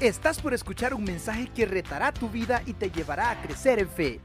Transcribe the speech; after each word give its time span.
Estás 0.00 0.40
por 0.40 0.54
escuchar 0.54 0.94
un 0.94 1.02
mensaje 1.02 1.50
que 1.52 1.66
retará 1.66 2.14
tu 2.14 2.28
vida 2.28 2.62
y 2.66 2.72
te 2.72 2.88
llevará 2.88 3.32
a 3.32 3.42
crecer 3.42 3.80
en 3.80 3.88
fe. 3.88 4.20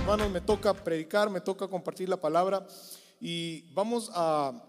Hermanos, 0.00 0.28
me 0.28 0.40
toca 0.40 0.74
predicar, 0.74 1.30
me 1.30 1.40
toca 1.40 1.68
compartir 1.68 2.08
la 2.08 2.16
palabra 2.16 2.66
y 3.20 3.62
vamos 3.74 4.10
a 4.12 4.60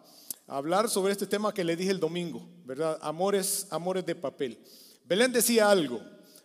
hablar 0.45 0.88
sobre 0.88 1.11
este 1.11 1.25
tema 1.25 1.52
que 1.52 1.64
le 1.64 1.75
dije 1.75 1.89
el 1.89 2.00
domingo, 2.00 2.48
¿verdad? 2.64 3.00
Amores, 3.02 3.66
amores 3.71 4.05
de 4.05 4.14
papel. 4.14 4.64
Belén 5.04 5.32
decía 5.32 5.71
algo. 5.71 6.00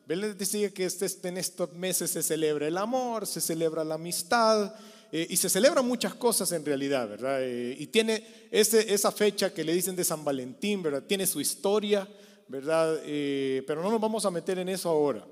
Belén 0.07 0.35
decía 0.39 0.73
que 0.73 0.87
este, 0.87 1.29
en 1.29 1.37
estos 1.37 1.75
meses 1.75 2.11
se 2.11 2.23
celebra 2.23 2.67
el 2.67 2.79
amor, 2.79 3.27
se 3.27 3.43
celebra 3.43 3.85
la 3.85 3.97
amistad 3.97 4.75
eh, 5.17 5.29
y 5.31 5.37
se 5.37 5.49
celebran 5.49 5.87
muchas 5.87 6.15
cosas 6.15 6.51
en 6.51 6.65
realidad, 6.65 7.09
¿verdad? 7.09 7.39
Eh, 7.41 7.77
y 7.79 7.87
tiene 7.87 8.49
ese, 8.51 8.93
esa 8.93 9.13
fecha 9.13 9.55
que 9.55 9.63
le 9.63 9.73
dicen 9.73 9.95
de 9.95 10.03
San 10.03 10.25
Valentín, 10.25 10.83
¿verdad? 10.83 11.05
Tiene 11.05 11.25
su 11.25 11.41
historia, 11.41 12.09
¿verdad? 12.49 12.99
Eh, 13.05 13.63
pero 13.65 13.81
no 13.81 13.93
nos 13.93 14.01
vamos 14.01 14.25
a 14.25 14.33
meter 14.33 14.59
en 14.59 14.69
eso 14.71 14.89
ahora. 14.89 15.25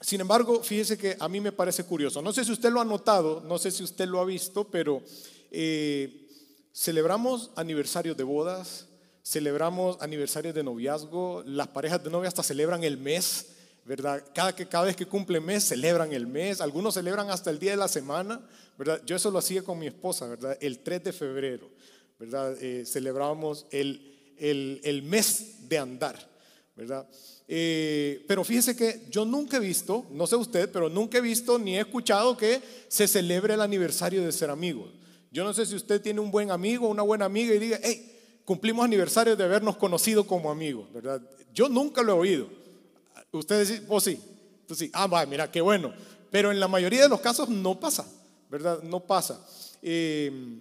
Sin 0.00 0.20
embargo, 0.20 0.62
fíjese 0.62 0.96
que 0.96 1.16
a 1.18 1.28
mí 1.28 1.40
me 1.40 1.50
parece 1.50 1.82
curioso. 1.82 2.22
No 2.22 2.32
sé 2.32 2.44
si 2.44 2.52
usted 2.52 2.70
lo 2.70 2.80
ha 2.80 2.84
notado, 2.84 3.42
no 3.44 3.58
sé 3.58 3.72
si 3.72 3.82
usted 3.82 4.06
lo 4.06 4.20
ha 4.20 4.24
visto, 4.24 4.70
pero 4.70 5.02
eh, 5.50 6.28
celebramos 6.72 7.50
aniversarios 7.56 8.16
de 8.16 8.22
bodas, 8.22 8.86
celebramos 9.24 9.96
aniversarios 10.00 10.54
de 10.54 10.62
noviazgo, 10.62 11.42
las 11.44 11.66
parejas 11.66 12.04
de 12.04 12.10
novia 12.10 12.28
hasta 12.28 12.44
celebran 12.44 12.84
el 12.84 12.98
mes, 12.98 13.53
¿verdad? 13.84 14.24
Cada, 14.34 14.84
vez 14.84 14.96
que 14.96 15.06
cumple 15.06 15.40
mes, 15.40 15.64
celebran 15.64 16.12
el 16.12 16.26
mes, 16.26 16.60
algunos 16.60 16.94
celebran 16.94 17.30
hasta 17.30 17.50
el 17.50 17.58
día 17.58 17.72
de 17.72 17.76
la 17.76 17.88
semana. 17.88 18.40
Yo 19.04 19.16
eso 19.16 19.30
lo 19.30 19.38
hacía 19.38 19.62
con 19.62 19.78
mi 19.78 19.86
esposa, 19.86 20.26
¿verdad? 20.26 20.56
El 20.60 20.78
3 20.78 21.04
de 21.04 21.12
febrero, 21.12 21.70
¿verdad? 22.18 22.56
Eh, 22.62 22.84
celebrábamos 22.86 23.66
el, 23.70 24.34
el, 24.38 24.80
el 24.84 25.02
mes 25.02 25.68
de 25.68 25.78
andar, 25.78 26.30
¿verdad? 26.74 27.06
Eh, 27.46 28.24
pero 28.26 28.42
fíjese 28.42 28.74
que 28.74 29.02
yo 29.10 29.26
nunca 29.26 29.58
he 29.58 29.60
visto, 29.60 30.06
no 30.10 30.26
sé 30.26 30.36
usted, 30.36 30.70
pero 30.72 30.88
nunca 30.88 31.18
he 31.18 31.20
visto 31.20 31.58
ni 31.58 31.76
he 31.76 31.80
escuchado 31.80 32.36
que 32.36 32.62
se 32.88 33.06
celebre 33.06 33.54
el 33.54 33.60
aniversario 33.60 34.24
de 34.24 34.32
ser 34.32 34.48
amigos. 34.48 34.90
Yo 35.30 35.44
no 35.44 35.52
sé 35.52 35.66
si 35.66 35.74
usted 35.74 36.00
tiene 36.00 36.20
un 36.20 36.30
buen 36.30 36.50
amigo, 36.50 36.88
una 36.88 37.02
buena 37.02 37.26
amiga 37.26 37.54
y 37.54 37.58
diga, 37.58 37.78
hey, 37.82 38.40
cumplimos 38.44 38.84
aniversario 38.84 39.36
de 39.36 39.44
habernos 39.44 39.76
conocido 39.76 40.26
como 40.26 40.50
amigos, 40.50 40.90
¿verdad? 40.92 41.20
Yo 41.52 41.68
nunca 41.68 42.02
lo 42.02 42.12
he 42.12 42.18
oído. 42.18 42.63
Usted 43.38 43.60
dice, 43.60 43.80
vos 43.86 44.04
sí. 44.04 44.20
Tú 44.66 44.74
sí. 44.74 44.90
Ah, 44.92 45.06
va, 45.06 45.26
mira, 45.26 45.50
qué 45.50 45.60
bueno. 45.60 45.92
Pero 46.30 46.50
en 46.50 46.60
la 46.60 46.68
mayoría 46.68 47.02
de 47.02 47.08
los 47.08 47.20
casos 47.20 47.48
no 47.48 47.78
pasa, 47.78 48.06
¿verdad? 48.50 48.82
No 48.82 49.00
pasa. 49.00 49.44
Eh, 49.82 50.60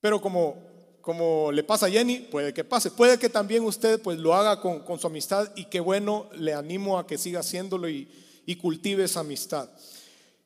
pero 0.00 0.20
como 0.20 0.70
como 1.00 1.50
le 1.50 1.64
pasa 1.64 1.86
a 1.86 1.90
Jenny, 1.90 2.18
puede 2.18 2.52
que 2.52 2.64
pase. 2.64 2.90
Puede 2.90 3.18
que 3.18 3.28
también 3.28 3.64
usted 3.64 4.00
pues 4.00 4.18
lo 4.18 4.34
haga 4.34 4.60
con, 4.60 5.00
su 5.00 5.06
amistad 5.06 5.50
y 5.56 5.64
qué 5.64 5.80
bueno, 5.80 6.28
le 6.36 6.54
animo 6.54 6.98
a 6.98 7.06
que 7.06 7.18
siga 7.18 7.40
haciéndolo 7.40 7.88
y, 7.88 8.08
cultive 8.60 9.04
esa 9.04 9.20
amistad. 9.20 9.70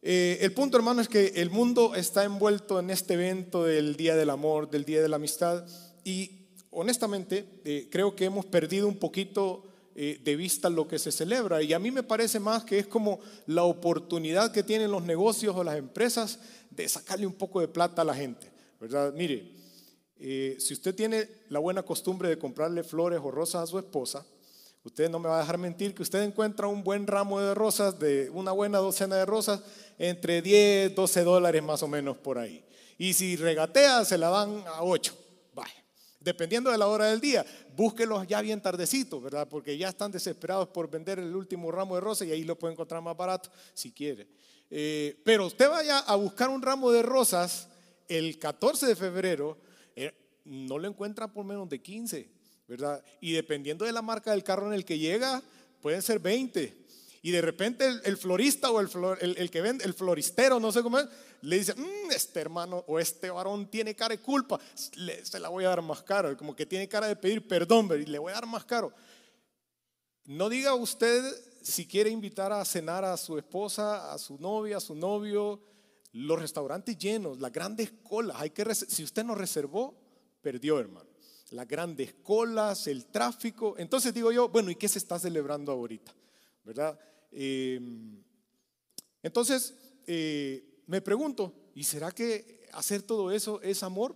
Eh, 0.03 0.37
el 0.43 0.53
punto, 0.53 0.77
hermano, 0.77 1.01
es 1.01 1.09
que 1.09 1.33
el 1.37 1.49
mundo 1.49 1.95
está 1.95 2.25
envuelto 2.25 2.79
en 2.79 2.91
este 2.91 3.15
evento 3.15 3.65
del 3.65 3.97
Día 3.97 4.15
del 4.15 4.29
Amor, 4.29 4.71
del 4.71 4.85
Día 4.85 5.01
de 5.01 5.09
la 5.09 5.17
Amistad 5.17 5.65
y 6.05 6.49
honestamente 6.71 7.47
eh, 7.65 7.89
creo 7.91 8.15
que 8.15 8.27
hemos 8.27 8.45
perdido 8.45 8.89
un 8.89 8.99
poquito 8.99 9.65
eh, 9.97 10.21
de 10.23 10.37
vista 10.37 10.69
lo 10.69 10.89
que 10.89 10.99
se 10.99 11.13
celebra 11.13 11.63
y 11.63 11.73
a 11.73 11.79
mí 11.79 11.91
me 11.93 12.03
parece 12.03 12.41
más 12.41 12.65
que 12.65 12.81
es 12.81 12.87
como 12.87 13.21
la 13.47 13.63
oportunidad 13.63 14.51
que 14.51 14.65
tienen 14.65 14.91
los 14.91 15.05
negocios 15.05 15.55
o 15.55 15.63
las 15.63 15.77
empresas 15.77 16.41
de 16.71 16.89
sacarle 16.89 17.27
un 17.27 17.35
poco 17.35 17.61
de 17.61 17.69
plata 17.69 18.03
a 18.03 18.05
la 18.05 18.15
gente, 18.15 18.51
¿verdad? 18.81 19.13
Mire, 19.13 19.53
eh, 20.19 20.57
si 20.59 20.75
usted 20.75 20.95
tiene 20.95 21.29
la 21.49 21.61
buena 21.61 21.85
costumbre 21.85 22.29
de 22.29 22.39
comprarle 22.39 22.83
flores 22.83 23.21
o 23.23 23.31
rosas 23.31 23.63
a 23.63 23.67
su 23.67 23.79
esposa, 23.79 24.27
usted 24.83 25.09
no 25.09 25.19
me 25.19 25.29
va 25.29 25.37
a 25.37 25.41
dejar 25.41 25.59
mentir 25.59 25.95
que 25.95 26.03
usted 26.03 26.23
encuentra 26.23 26.67
un 26.67 26.83
buen 26.83 27.07
ramo 27.07 27.41
de 27.41 27.55
rosas, 27.55 27.99
de 27.99 28.31
una 28.31 28.51
buena 28.51 28.79
docena 28.79 29.17
de 29.17 29.27
rosas, 29.27 29.61
entre 29.99 30.43
10, 30.43 30.95
12 30.95 31.25
dólares 31.25 31.63
más 31.63 31.83
o 31.83 31.89
menos 31.89 32.17
por 32.17 32.39
ahí. 32.39 32.65
Y 32.99 33.13
si 33.15 33.37
regatea, 33.37 34.05
se 34.05 34.19
la 34.19 34.29
dan 34.29 34.65
a 34.67 34.83
8. 34.83 35.24
Dependiendo 36.25 36.71
de 36.71 36.79
la 36.79 36.87
hora 36.87 37.07
del 37.07 37.21
día, 37.21 37.45
búsquelos 37.77 38.27
ya 38.27 38.41
bien 38.41 38.61
tardecito, 38.61 39.21
¿verdad? 39.21 39.47
Porque 39.47 39.77
ya 39.77 39.91
están 39.91 40.11
desesperados 40.11 40.69
por 40.69 40.91
vender 40.91 41.19
el 41.19 41.37
último 41.37 41.71
ramo 41.71 41.95
de 41.95 42.01
rosas 42.01 42.27
y 42.27 42.33
ahí 42.33 42.45
lo 42.45 42.59
puede 42.59 42.73
encontrar 42.73 43.03
más 43.03 43.17
barato 43.17 43.51
si 43.75 43.93
quiere. 43.93 44.27
Eh, 44.71 45.21
pero 45.25 45.47
usted 45.47 45.69
vaya 45.69 45.99
a 45.99 46.17
buscar 46.17 46.49
un 46.49 46.63
ramo 46.63 46.91
de 46.91 47.03
rosas 47.03 47.69
el 48.09 48.39
14 48.39 48.87
de 48.87 48.97
febrero 48.97 49.59
no 50.45 50.79
lo 50.79 50.89
encuentra 50.89 51.29
por 51.29 51.45
menos 51.45 51.69
de 51.69 51.81
15, 51.81 52.29
¿verdad? 52.69 53.03
Y 53.21 53.33
dependiendo 53.33 53.85
de 53.85 53.93
la 53.93 54.03
marca 54.03 54.31
del 54.31 54.45
carro 54.45 54.67
en 54.67 54.75
el 54.75 54.85
que 54.85 54.99
llega, 54.99 55.43
pueden 55.81 56.03
ser 56.03 56.19
20. 56.19 56.84
Y 57.25 57.31
de 57.31 57.41
repente 57.41 57.89
el, 58.05 58.19
florista 58.19 58.71
o 58.71 58.79
el, 58.81 58.89
el, 59.39 59.51
que 59.51 59.63
vende, 59.63 59.83
el 59.87 59.95
floristero, 59.95 60.61
no 60.61 60.71
sé 60.71 60.83
cómo 60.83 60.99
es, 60.99 61.09
le 61.41 61.57
dice, 61.57 61.75
mm, 61.75 62.11
este 62.15 62.39
hermano 62.39 62.85
o 62.87 62.99
este 62.99 63.31
varón 63.31 63.67
tiene 63.71 63.97
cara 63.97 64.15
de 64.15 64.21
culpa, 64.21 64.61
se 64.75 65.41
la 65.41 65.49
voy 65.49 65.65
a 65.65 65.71
dar 65.71 65.81
más 65.81 66.03
caro, 66.03 66.37
como 66.37 66.55
que 66.55 66.67
tiene 66.67 66.87
cara 66.87 67.07
de 67.07 67.17
pedir 67.17 67.49
perdón, 67.49 67.89
y 67.99 68.05
le 68.05 68.19
voy 68.19 68.31
a 68.31 68.35
dar 68.35 68.47
más 68.47 68.67
caro. 68.67 68.93
No 70.27 70.51
diga 70.51 70.75
usted 70.75 71.25
si 71.63 71.87
quiere 71.87 72.11
invitar 72.11 72.53
a 72.53 72.63
cenar 72.63 73.07
a 73.07 73.17
su 73.17 73.39
esposa, 73.39 74.13
a 74.13 74.19
su 74.19 74.37
novia, 74.37 74.77
a 74.77 74.81
su 74.81 74.95
novio, 74.95 75.63
los 76.13 76.39
restaurantes 76.39 76.99
llenos, 76.99 77.41
las 77.41 77.53
grandes 77.53 77.91
colas, 78.03 78.37
hay 78.39 78.51
que 78.51 78.75
si 78.75 79.03
usted 79.03 79.25
no 79.25 79.35
reservó, 79.35 79.95
perdió, 80.43 80.79
hermano. 80.79 81.09
Las 81.53 81.67
grandes 81.67 82.17
colas, 82.23 82.87
el 82.87 83.07
tráfico. 83.07 83.77
Entonces 83.79 84.13
digo 84.13 84.31
yo, 84.31 84.51
bueno, 84.51 84.71
¿y 84.71 84.77
qué 84.77 84.89
se 84.89 84.99
está 84.99 85.19
celebrando 85.19 85.73
ahorita? 85.73 86.15
¿Verdad? 86.65 86.99
Em, 87.35 88.23
entonces, 89.23 89.75
eh, 90.07 90.83
me 90.87 91.01
pregunto, 91.01 91.53
¿y 91.75 91.85
será 91.85 92.13
que 92.13 92.67
hacer 92.73 93.03
todo 93.03 93.33
eso 93.33 93.61
es 93.63 93.83
amor? 93.83 94.15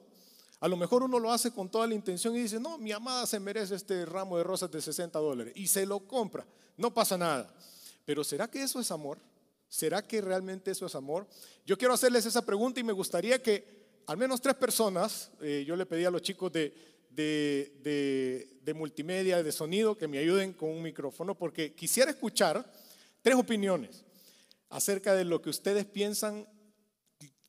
A 0.60 0.68
lo 0.68 0.76
mejor 0.76 1.02
uno 1.02 1.18
lo 1.18 1.32
hace 1.32 1.50
con 1.50 1.68
toda 1.68 1.86
la 1.86 1.94
intención 1.94 2.34
y 2.36 2.40
dice, 2.40 2.60
no, 2.60 2.78
mi 2.78 2.92
amada 2.92 3.26
se 3.26 3.40
merece 3.40 3.74
este 3.74 4.04
ramo 4.06 4.38
de 4.38 4.44
rosas 4.44 4.70
de 4.70 4.80
60 4.80 5.18
dólares 5.18 5.52
y 5.56 5.66
se 5.66 5.86
lo 5.86 6.00
compra, 6.00 6.46
no 6.76 6.92
pasa 6.94 7.18
nada. 7.18 7.52
Pero 8.04 8.24
¿será 8.24 8.48
que 8.48 8.62
eso 8.62 8.80
es 8.80 8.90
amor? 8.90 9.18
¿Será 9.68 10.06
que 10.06 10.20
realmente 10.20 10.70
eso 10.70 10.86
es 10.86 10.94
amor? 10.94 11.26
Yo 11.66 11.76
quiero 11.76 11.94
hacerles 11.94 12.24
esa 12.26 12.44
pregunta 12.44 12.80
y 12.80 12.84
me 12.84 12.92
gustaría 12.92 13.42
que 13.42 13.78
al 14.06 14.16
menos 14.16 14.40
tres 14.40 14.54
personas, 14.54 15.30
eh, 15.42 15.64
yo 15.66 15.76
le 15.76 15.84
pedí 15.84 16.04
a 16.06 16.10
los 16.10 16.22
chicos 16.22 16.50
de, 16.50 16.72
de, 17.18 18.74
multimedia, 18.74 19.42
de 19.42 19.52
sonido, 19.52 19.98
que 19.98 20.08
me 20.08 20.18
ayuden 20.18 20.52
con 20.52 20.70
un 20.70 20.82
micrófono, 20.82 21.34
porque 21.34 21.74
quisiera 21.74 22.10
escuchar 22.10 22.64
tres 23.22 23.36
opiniones 23.36 24.04
acerca 24.70 25.14
de 25.14 25.24
lo 25.24 25.40
que 25.40 25.50
ustedes 25.50 25.84
piensan 25.84 26.46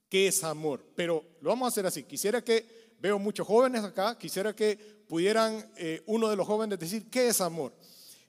que 0.09 0.28
es 0.28 0.44
amor. 0.44 0.84
Pero 0.96 1.24
lo 1.41 1.50
vamos 1.50 1.68
a 1.68 1.69
hacer 1.69 1.85
así. 1.85 2.03
Quisiera 2.03 2.44
que, 2.44 2.96
veo 3.00 3.18
muchos 3.19 3.47
jóvenes 3.47 3.84
acá, 3.84 4.18
quisiera 4.18 4.56
que 4.56 4.78
pudieran 5.07 5.72
eh, 5.78 6.02
uno 6.06 6.30
de 6.30 6.35
los 6.35 6.46
jóvenes 6.46 6.80
decir 6.80 7.09
qué 7.09 7.30
es 7.30 7.40
amor. 7.41 7.74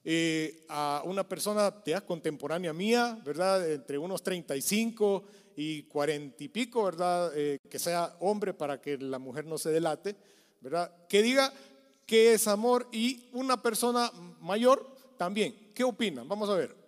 Eh, 0.03 0.65
a 0.69 1.03
una 1.05 1.27
persona 1.27 1.73
ya 1.85 2.01
contemporánea 2.01 2.73
mía, 2.73 3.19
¿verdad? 3.23 3.69
Entre 3.69 3.97
unos 3.97 4.23
35 4.23 5.23
y 5.55 5.83
40 5.83 6.43
y 6.43 6.47
pico, 6.47 6.83
¿verdad? 6.83 7.31
Eh, 7.35 7.59
que 7.69 7.77
sea 7.77 8.15
hombre 8.19 8.53
para 8.53 8.81
que 8.81 8.97
la 8.97 9.19
mujer 9.19 9.45
no 9.45 9.57
se 9.57 9.69
delate, 9.69 10.15
¿verdad? 10.59 10.91
Que 11.07 11.21
diga 11.21 11.53
qué 12.07 12.33
es 12.33 12.47
amor 12.47 12.87
y 12.91 13.29
una 13.33 13.61
persona 13.61 14.11
mayor 14.39 14.95
también. 15.17 15.71
¿Qué 15.75 15.83
opinan? 15.83 16.27
Vamos 16.27 16.49
a 16.49 16.55
ver. 16.55 16.80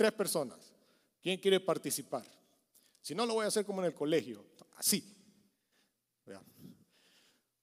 Tres 0.00 0.12
personas. 0.12 0.72
¿Quién 1.20 1.38
quiere 1.38 1.60
participar? 1.60 2.24
Si 3.02 3.14
no, 3.14 3.26
lo 3.26 3.34
voy 3.34 3.44
a 3.44 3.48
hacer 3.48 3.66
como 3.66 3.82
en 3.82 3.88
el 3.88 3.94
colegio, 3.94 4.42
así. 4.76 5.04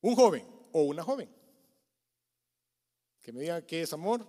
Un 0.01 0.15
joven 0.15 0.45
o 0.71 0.83
una 0.83 1.01
joven. 1.01 1.27
Que 3.23 3.31
me 3.31 3.41
diga 3.41 3.65
qué 3.65 3.81
es 3.81 3.91
amor, 3.91 4.23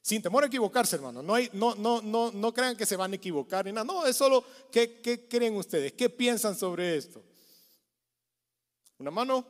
sin 0.00 0.22
temor 0.22 0.44
a 0.44 0.46
equivocarse, 0.46 0.96
hermano. 0.96 1.22
No, 1.22 1.34
hay, 1.34 1.50
no, 1.52 1.74
no, 1.74 2.00
no, 2.00 2.32
no 2.32 2.54
crean 2.54 2.74
que 2.78 2.86
se 2.86 2.96
van 2.96 3.12
a 3.12 3.16
equivocar 3.16 3.66
ni 3.66 3.72
nada. 3.72 3.84
No, 3.84 4.06
es 4.06 4.16
solo 4.16 4.42
qué, 4.72 5.02
qué 5.02 5.28
creen 5.28 5.54
ustedes, 5.54 5.92
qué 5.92 6.08
piensan 6.08 6.56
sobre 6.56 6.96
esto. 6.96 7.22
Una 8.96 9.10
mano. 9.10 9.46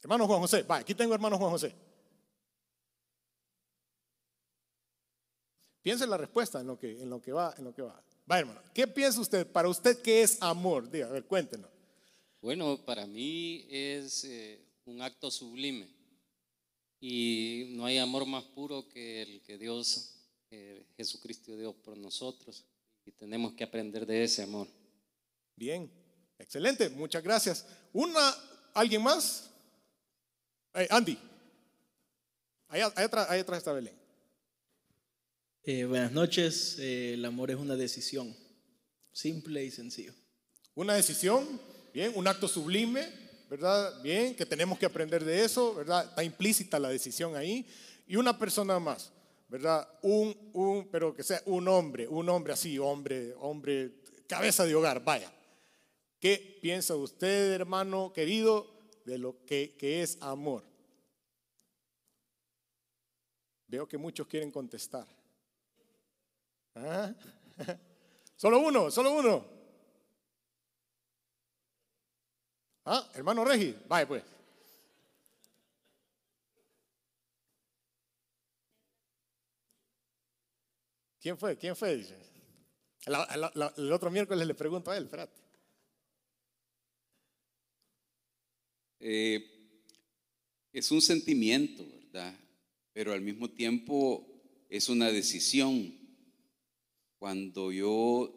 Hermano 0.00 0.28
Juan 0.28 0.38
José, 0.38 0.62
va, 0.62 0.76
aquí 0.76 0.94
tengo 0.94 1.14
hermano 1.14 1.36
Juan 1.36 1.50
José. 1.50 1.87
Piense 5.82 6.04
en 6.04 6.10
la 6.10 6.16
respuesta 6.16 6.60
en 6.60 6.66
lo 6.66 6.78
que, 6.78 7.00
en 7.02 7.10
lo 7.10 7.20
que 7.20 7.32
va, 7.32 7.54
en 7.56 7.64
lo 7.64 7.74
que 7.74 7.82
va. 7.82 8.02
Va, 8.30 8.38
hermano, 8.38 8.60
¿qué 8.74 8.86
piensa 8.86 9.20
usted? 9.20 9.46
Para 9.46 9.68
usted, 9.68 10.00
¿qué 10.02 10.22
es 10.22 10.42
amor? 10.42 10.90
Diga, 10.90 11.06
a 11.06 11.10
ver, 11.10 11.24
cuéntenos. 11.24 11.70
Bueno, 12.40 12.84
para 12.84 13.06
mí 13.06 13.66
es 13.70 14.24
eh, 14.24 14.60
un 14.84 15.02
acto 15.02 15.30
sublime 15.30 15.88
y 17.00 17.72
no 17.76 17.86
hay 17.86 17.98
amor 17.98 18.26
más 18.26 18.44
puro 18.44 18.88
que 18.88 19.22
el 19.22 19.42
que 19.42 19.58
Dios, 19.58 20.14
Jesucristo 20.96 21.56
dio 21.56 21.72
por 21.72 21.96
nosotros. 21.96 22.64
Y 23.04 23.12
tenemos 23.12 23.54
que 23.54 23.64
aprender 23.64 24.04
de 24.04 24.24
ese 24.24 24.42
amor. 24.42 24.68
Bien, 25.56 25.90
Excelente, 26.38 26.88
muchas 26.90 27.22
gracias. 27.22 27.66
Una, 27.92 28.34
¿alguien 28.74 29.02
más? 29.02 29.50
Eh, 30.74 30.86
Andy. 30.90 31.18
Allá, 32.68 32.86
atrás, 32.86 33.30
atrás 33.30 33.58
está 33.58 33.72
Belén. 33.72 33.97
Eh, 35.64 35.84
buenas 35.84 36.12
noches. 36.12 36.78
Eh, 36.78 37.14
el 37.14 37.24
amor 37.24 37.50
es 37.50 37.56
una 37.56 37.76
decisión, 37.76 38.34
simple 39.12 39.64
y 39.64 39.70
sencillo. 39.70 40.14
Una 40.74 40.94
decisión, 40.94 41.60
bien, 41.92 42.12
un 42.14 42.26
acto 42.26 42.48
sublime, 42.48 43.06
¿verdad? 43.50 44.00
Bien, 44.02 44.34
que 44.34 44.46
tenemos 44.46 44.78
que 44.78 44.86
aprender 44.86 45.24
de 45.24 45.44
eso, 45.44 45.74
¿verdad? 45.74 46.06
Está 46.08 46.22
implícita 46.22 46.78
la 46.78 46.88
decisión 46.88 47.36
ahí. 47.36 47.66
Y 48.06 48.16
una 48.16 48.38
persona 48.38 48.78
más, 48.78 49.12
¿verdad? 49.48 49.86
Un, 50.02 50.34
un, 50.54 50.88
pero 50.90 51.14
que 51.14 51.22
sea 51.22 51.42
un 51.46 51.66
hombre, 51.68 52.06
un 52.06 52.28
hombre 52.28 52.52
así, 52.52 52.78
hombre, 52.78 53.34
hombre, 53.38 54.02
cabeza 54.26 54.64
de 54.64 54.74
hogar, 54.74 55.04
vaya. 55.04 55.30
¿Qué 56.20 56.58
piensa 56.62 56.94
usted, 56.94 57.52
hermano 57.52 58.12
querido, 58.12 58.66
de 59.04 59.18
lo 59.18 59.44
que, 59.44 59.76
que 59.76 60.02
es 60.02 60.16
amor? 60.20 60.64
Veo 63.66 63.86
que 63.86 63.98
muchos 63.98 64.26
quieren 64.26 64.50
contestar. 64.50 65.17
¿Ah? 66.74 67.14
Solo 68.36 68.60
uno, 68.60 68.88
solo 68.88 69.12
uno. 69.14 69.44
Ah, 72.84 73.10
hermano 73.14 73.44
Regi, 73.44 73.74
vaya 73.88 74.06
pues. 74.06 74.22
¿Quién 81.20 81.36
fue? 81.36 81.56
¿Quién 81.58 81.74
fue? 81.74 82.06
el 83.06 83.92
otro 83.92 84.10
miércoles 84.10 84.46
le 84.46 84.54
pregunto 84.54 84.90
a 84.90 84.96
él, 84.96 85.04
espérate. 85.04 85.36
Eh, 89.00 89.44
es 90.72 90.90
un 90.90 91.00
sentimiento, 91.00 91.86
¿verdad? 91.86 92.38
Pero 92.92 93.12
al 93.12 93.20
mismo 93.20 93.50
tiempo 93.50 94.26
es 94.68 94.88
una 94.88 95.10
decisión. 95.10 96.07
Cuando 97.18 97.72
yo 97.72 98.32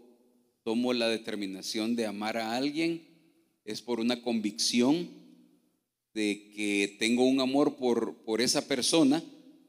tomo 0.63 0.93
la 0.93 1.07
determinación 1.07 1.95
de 1.95 2.05
amar 2.05 2.37
a 2.37 2.55
alguien, 2.55 3.07
es 3.63 3.81
por 3.81 3.99
una 3.99 4.21
convicción 4.21 5.09
de 6.13 6.51
que 6.55 6.97
tengo 6.99 7.25
un 7.25 7.39
amor 7.39 7.77
por, 7.77 8.23
por 8.23 8.41
esa 8.41 8.67
persona, 8.67 9.23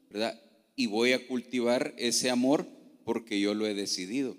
¿verdad? 0.09 0.39
Y 0.75 0.87
voy 0.87 1.13
a 1.13 1.27
cultivar 1.27 1.93
ese 1.97 2.29
amor 2.29 2.67
porque 3.05 3.39
yo 3.39 3.53
lo 3.53 3.67
he 3.67 3.73
decidido. 3.73 4.35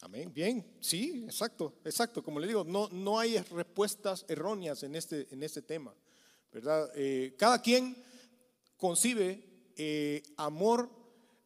Amén. 0.00 0.32
Bien, 0.32 0.64
sí, 0.80 1.24
exacto, 1.26 1.74
exacto. 1.84 2.22
Como 2.22 2.40
le 2.40 2.46
digo, 2.46 2.64
no, 2.64 2.88
no 2.88 3.18
hay 3.18 3.38
respuestas 3.38 4.24
erróneas 4.28 4.82
en 4.82 4.94
este, 4.94 5.26
en 5.30 5.42
este 5.42 5.62
tema, 5.62 5.94
¿verdad? 6.52 6.90
Eh, 6.94 7.34
cada 7.36 7.60
quien 7.60 7.96
concibe 8.76 9.44
eh, 9.76 10.22
amor 10.36 10.97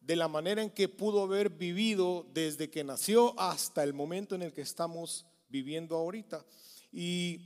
de 0.05 0.15
la 0.15 0.27
manera 0.27 0.61
en 0.61 0.69
que 0.69 0.89
pudo 0.89 1.23
haber 1.23 1.49
vivido 1.49 2.27
desde 2.33 2.69
que 2.69 2.83
nació 2.83 3.39
hasta 3.39 3.83
el 3.83 3.93
momento 3.93 4.35
en 4.35 4.41
el 4.41 4.53
que 4.53 4.61
estamos 4.61 5.25
viviendo 5.47 5.95
ahorita. 5.95 6.45
Y, 6.91 7.39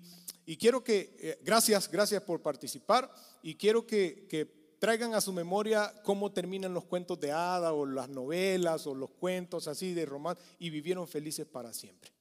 quiero 0.59 0.83
que, 0.83 1.15
eh, 1.19 1.39
gracias, 1.43 1.89
gracias 1.89 2.23
por 2.23 2.41
participar, 2.41 3.13
y 3.43 3.55
quiero 3.55 3.85
que, 3.85 4.25
que 4.27 4.45
traigan 4.79 5.13
a 5.13 5.21
su 5.21 5.33
memoria 5.33 5.93
cómo 6.03 6.31
terminan 6.31 6.73
los 6.73 6.85
cuentos 6.85 7.19
de 7.19 7.31
hada 7.31 7.73
o 7.73 7.85
las 7.85 8.09
novelas 8.09 8.87
o 8.87 8.95
los 8.95 9.11
cuentos 9.11 9.67
así 9.67 9.93
de 9.93 10.05
romance 10.05 10.41
y 10.59 10.69
vivieron 10.69 11.07
felices 11.07 11.45
para 11.45 11.73
siempre, 11.73 12.11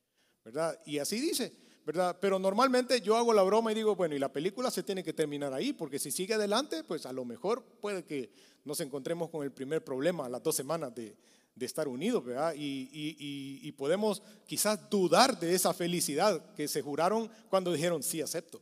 ¿verdad? 0.44 0.78
Y 0.84 0.98
así 0.98 1.20
dice, 1.20 1.52
¿verdad? 1.86 2.18
Pero 2.20 2.38
normalmente 2.38 3.00
yo 3.00 3.16
hago 3.16 3.32
la 3.32 3.44
broma 3.44 3.70
y 3.70 3.76
digo, 3.76 3.94
bueno, 3.94 4.16
y 4.16 4.18
la 4.18 4.32
película 4.32 4.70
se 4.70 4.82
tiene 4.82 5.04
que 5.04 5.12
terminar 5.12 5.54
ahí, 5.54 5.72
porque 5.72 6.00
si 6.00 6.10
sigue 6.10 6.34
adelante, 6.34 6.82
pues 6.82 7.06
a 7.06 7.12
lo 7.12 7.24
mejor 7.24 7.62
puede 7.80 8.04
que 8.04 8.28
nos 8.64 8.80
encontremos 8.80 9.30
con 9.30 9.44
el 9.44 9.52
primer 9.52 9.84
problema 9.84 10.26
a 10.26 10.28
las 10.28 10.42
dos 10.42 10.56
semanas 10.56 10.92
de, 10.94 11.16
estar 11.60 11.88
unidos, 11.88 12.22
¿verdad? 12.22 12.54
Y, 12.54 12.90
y 13.62 13.72
podemos 13.72 14.22
quizás 14.44 14.90
dudar 14.90 15.40
de 15.40 15.54
esa 15.54 15.72
felicidad 15.72 16.54
que 16.54 16.68
se 16.68 16.82
juraron 16.82 17.30
cuando 17.48 17.72
dijeron, 17.72 18.02
sí, 18.02 18.20
acepto, 18.20 18.60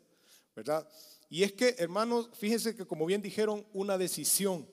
¿verdad? 0.54 0.86
Y 1.28 1.42
es 1.42 1.52
que, 1.52 1.74
hermanos, 1.78 2.28
fíjense 2.34 2.76
que 2.76 2.86
como 2.86 3.06
bien 3.06 3.20
dijeron, 3.20 3.66
una 3.72 3.98
decisión, 3.98 4.64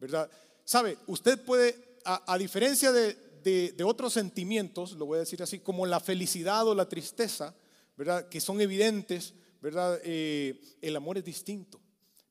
¿verdad? 0.00 0.28
Sabe, 0.64 0.98
usted 1.06 1.38
puede, 1.44 1.76
a, 2.04 2.36
diferencia 2.38 2.90
de, 2.90 3.76
otros 3.84 4.14
sentimientos, 4.14 4.92
lo 4.92 5.06
voy 5.06 5.16
a 5.16 5.20
decir 5.20 5.42
así, 5.42 5.60
como 5.60 5.86
la 5.86 6.00
felicidad 6.00 6.66
o 6.66 6.74
la 6.74 6.88
tristeza, 6.88 7.54
¿verdad? 8.00 8.30
Que 8.30 8.40
son 8.40 8.62
evidentes, 8.62 9.34
¿verdad? 9.60 10.00
Eh, 10.04 10.58
el 10.80 10.96
amor 10.96 11.18
es 11.18 11.24
distinto, 11.26 11.78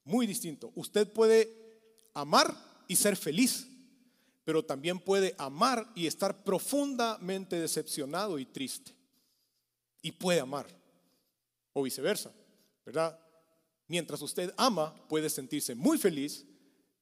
muy 0.03 0.25
distinto. 0.25 0.71
Usted 0.73 1.07
puede 1.13 1.47
amar 2.15 2.51
y 2.87 2.95
ser 2.95 3.15
feliz, 3.15 3.67
pero 4.43 4.65
también 4.65 4.99
puede 4.99 5.35
amar 5.37 5.87
y 5.93 6.07
estar 6.07 6.43
profundamente 6.43 7.61
decepcionado 7.61 8.39
y 8.39 8.47
triste. 8.47 8.95
Y 10.01 10.11
puede 10.13 10.39
amar, 10.39 10.65
o 11.73 11.83
viceversa, 11.83 12.33
¿verdad? 12.83 13.19
Mientras 13.85 14.23
usted 14.23 14.51
ama, 14.57 14.95
puede 15.07 15.29
sentirse 15.29 15.75
muy 15.75 15.99
feliz 15.99 16.47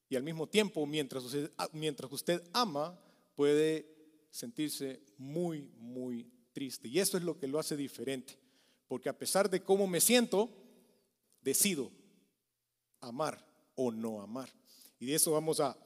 y 0.10 0.18
al 0.18 0.24
mismo 0.24 0.46
tiempo, 0.46 0.86
mientras 0.86 1.24
usted, 1.24 1.50
mientras 1.72 2.12
usted 2.12 2.44
ama, 2.52 3.00
puede 3.34 3.90
sentirse 4.30 5.00
muy, 5.18 5.72
muy 5.78 6.30
triste. 6.52 6.90
Y 6.90 7.00
eso 7.00 7.16
es 7.16 7.24
lo 7.24 7.40
que 7.40 7.48
lo 7.48 7.60
hace 7.60 7.78
diferente. 7.78 8.46
Porque 8.88 9.10
a 9.10 9.18
pesar 9.18 9.50
de 9.50 9.62
cómo 9.62 9.88
me 9.88 10.00
siento, 10.00 10.50
decido 11.42 11.92
amar 13.02 13.46
o 13.76 13.92
no 13.92 14.22
amar. 14.22 14.50
Y 15.00 15.08
de 15.08 15.16
eso 15.16 15.32
vamos 15.32 15.60
a 15.60 15.78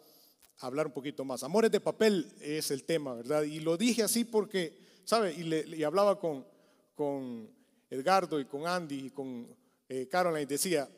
hablar 0.60 0.88
un 0.88 0.94
poquito 0.94 1.26
más. 1.26 1.44
Amores 1.44 1.72
de 1.72 1.80
papel 1.80 2.32
es 2.40 2.72
el 2.72 2.84
tema, 2.84 3.14
¿verdad? 3.14 3.44
Y 3.44 3.60
lo 3.60 3.78
dije 3.78 4.04
así 4.04 4.24
porque, 4.24 4.78
¿sabe? 5.04 5.34
Y, 5.34 5.44
le, 5.44 5.86
hablaba 5.86 6.20
con, 6.20 6.46
con 6.96 7.50
Edgardo 7.90 8.40
y 8.40 8.46
con 8.46 8.68
Andy 8.68 9.08
y 9.08 9.10
con 9.10 9.56
eh, 9.90 10.08
Caroline 10.08 10.46
decía, 10.46 10.90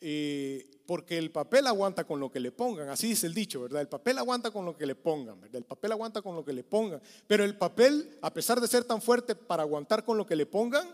eh, 0.00 0.64
porque 0.86 1.18
el 1.18 1.30
papel 1.30 1.66
aguanta 1.66 2.04
con 2.04 2.20
lo 2.20 2.30
que 2.30 2.40
le 2.40 2.52
pongan, 2.52 2.88
así 2.88 3.08
dice 3.08 3.26
el 3.26 3.34
dicho, 3.34 3.60
¿verdad? 3.60 3.82
El 3.82 3.88
papel 3.88 4.16
aguanta 4.18 4.50
con 4.50 4.64
lo 4.64 4.76
que 4.76 4.86
le 4.86 4.94
pongan, 4.94 5.40
¿verdad? 5.40 5.56
El 5.56 5.64
papel 5.64 5.92
aguanta 5.92 6.22
con 6.22 6.36
lo 6.36 6.44
que 6.44 6.52
le 6.52 6.62
pongan, 6.62 7.02
pero 7.26 7.44
el 7.44 7.58
papel, 7.58 8.16
a 8.22 8.32
pesar 8.32 8.60
de 8.60 8.68
ser 8.68 8.84
tan 8.84 9.02
fuerte 9.02 9.34
para 9.34 9.64
aguantar 9.64 10.04
con 10.04 10.16
lo 10.16 10.24
que 10.24 10.36
le 10.36 10.46
pongan, 10.46 10.88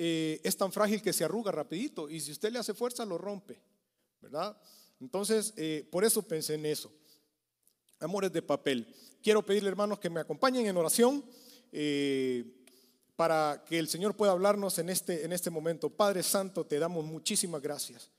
eh, 0.00 0.40
es 0.44 0.56
tan 0.56 0.70
frágil 0.70 1.02
que 1.02 1.12
se 1.12 1.24
arruga 1.24 1.50
rapidito 1.50 2.08
y 2.08 2.20
si 2.20 2.30
usted 2.30 2.52
le 2.52 2.60
hace 2.60 2.72
fuerza 2.72 3.04
lo 3.04 3.18
rompe, 3.18 3.60
¿verdad? 4.20 4.56
Entonces, 5.00 5.54
por 5.90 6.04
eso 6.04 6.22
pensé 6.22 6.54
en 6.54 6.66
eso. 6.66 6.92
Amores 8.00 8.32
de 8.32 8.42
papel. 8.42 8.94
Quiero 9.22 9.44
pedirle, 9.44 9.68
hermanos, 9.68 9.98
que 9.98 10.10
me 10.10 10.20
acompañen 10.20 10.66
en 10.66 10.76
oración 10.76 11.24
para 13.18 13.64
que 13.66 13.80
el 13.80 13.88
Señor 13.88 14.14
pueda 14.14 14.30
hablarnos 14.30 14.78
en 14.78 14.90
este, 14.90 15.24
en 15.24 15.32
este 15.32 15.50
momento. 15.50 15.90
Padre 15.90 16.22
Santo, 16.22 16.64
te 16.64 16.78
damos 16.78 17.04
muchísimas 17.04 17.60
gracias, 17.60 18.12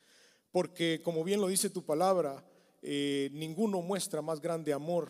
porque 0.52 1.00
como 1.02 1.24
bien 1.24 1.40
lo 1.40 1.48
dice 1.48 1.70
tu 1.70 1.86
palabra, 1.86 2.44
eh, 2.82 3.30
ninguno 3.32 3.82
muestra 3.82 4.22
más 4.22 4.42
grande 4.42 4.74
amor 4.74 5.10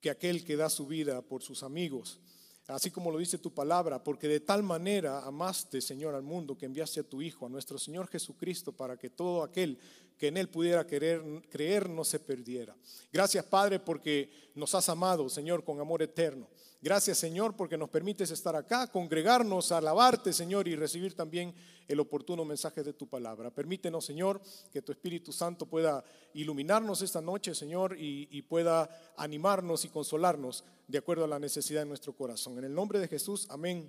que 0.00 0.08
aquel 0.08 0.46
que 0.46 0.56
da 0.56 0.70
su 0.70 0.86
vida 0.86 1.20
por 1.20 1.42
sus 1.42 1.62
amigos. 1.62 2.20
Así 2.68 2.90
como 2.90 3.10
lo 3.10 3.18
dice 3.18 3.38
tu 3.38 3.52
palabra, 3.52 4.02
porque 4.02 4.28
de 4.28 4.40
tal 4.40 4.62
manera 4.62 5.20
amaste, 5.24 5.80
Señor, 5.80 6.14
al 6.14 6.22
mundo 6.22 6.56
que 6.56 6.66
enviaste 6.66 7.00
a 7.00 7.04
tu 7.04 7.20
Hijo, 7.20 7.46
a 7.46 7.48
nuestro 7.48 7.76
Señor 7.76 8.06
Jesucristo, 8.08 8.72
para 8.72 8.96
que 8.96 9.10
todo 9.10 9.42
aquel 9.42 9.78
que 10.16 10.28
en 10.28 10.36
Él 10.36 10.48
pudiera 10.48 10.86
querer, 10.86 11.20
creer 11.50 11.88
no 11.88 12.04
se 12.04 12.20
perdiera. 12.20 12.76
Gracias, 13.12 13.44
Padre, 13.44 13.80
porque 13.80 14.30
nos 14.54 14.74
has 14.74 14.88
amado, 14.88 15.28
Señor, 15.28 15.64
con 15.64 15.80
amor 15.80 16.02
eterno. 16.02 16.48
Gracias 16.82 17.18
Señor 17.18 17.54
porque 17.54 17.78
nos 17.78 17.88
permites 17.90 18.32
estar 18.32 18.56
acá, 18.56 18.88
congregarnos, 18.88 19.70
alabarte 19.70 20.32
Señor 20.32 20.66
y 20.66 20.74
recibir 20.74 21.14
también 21.14 21.54
el 21.86 22.00
oportuno 22.00 22.44
mensaje 22.44 22.82
de 22.82 22.92
tu 22.92 23.06
palabra. 23.06 23.54
Permítenos 23.54 24.04
Señor 24.04 24.42
que 24.72 24.82
tu 24.82 24.90
Espíritu 24.90 25.32
Santo 25.32 25.64
pueda 25.66 26.02
iluminarnos 26.34 27.00
esta 27.00 27.20
noche 27.20 27.54
Señor 27.54 27.96
y, 27.96 28.42
pueda 28.42 28.90
animarnos 29.16 29.84
y 29.84 29.90
consolarnos 29.90 30.64
de 30.88 30.98
acuerdo 30.98 31.24
a 31.24 31.28
la 31.28 31.38
necesidad 31.38 31.82
de 31.82 31.86
nuestro 31.86 32.16
corazón. 32.16 32.58
En 32.58 32.64
el 32.64 32.74
nombre 32.74 32.98
de 32.98 33.06
Jesús, 33.06 33.46
amén 33.48 33.88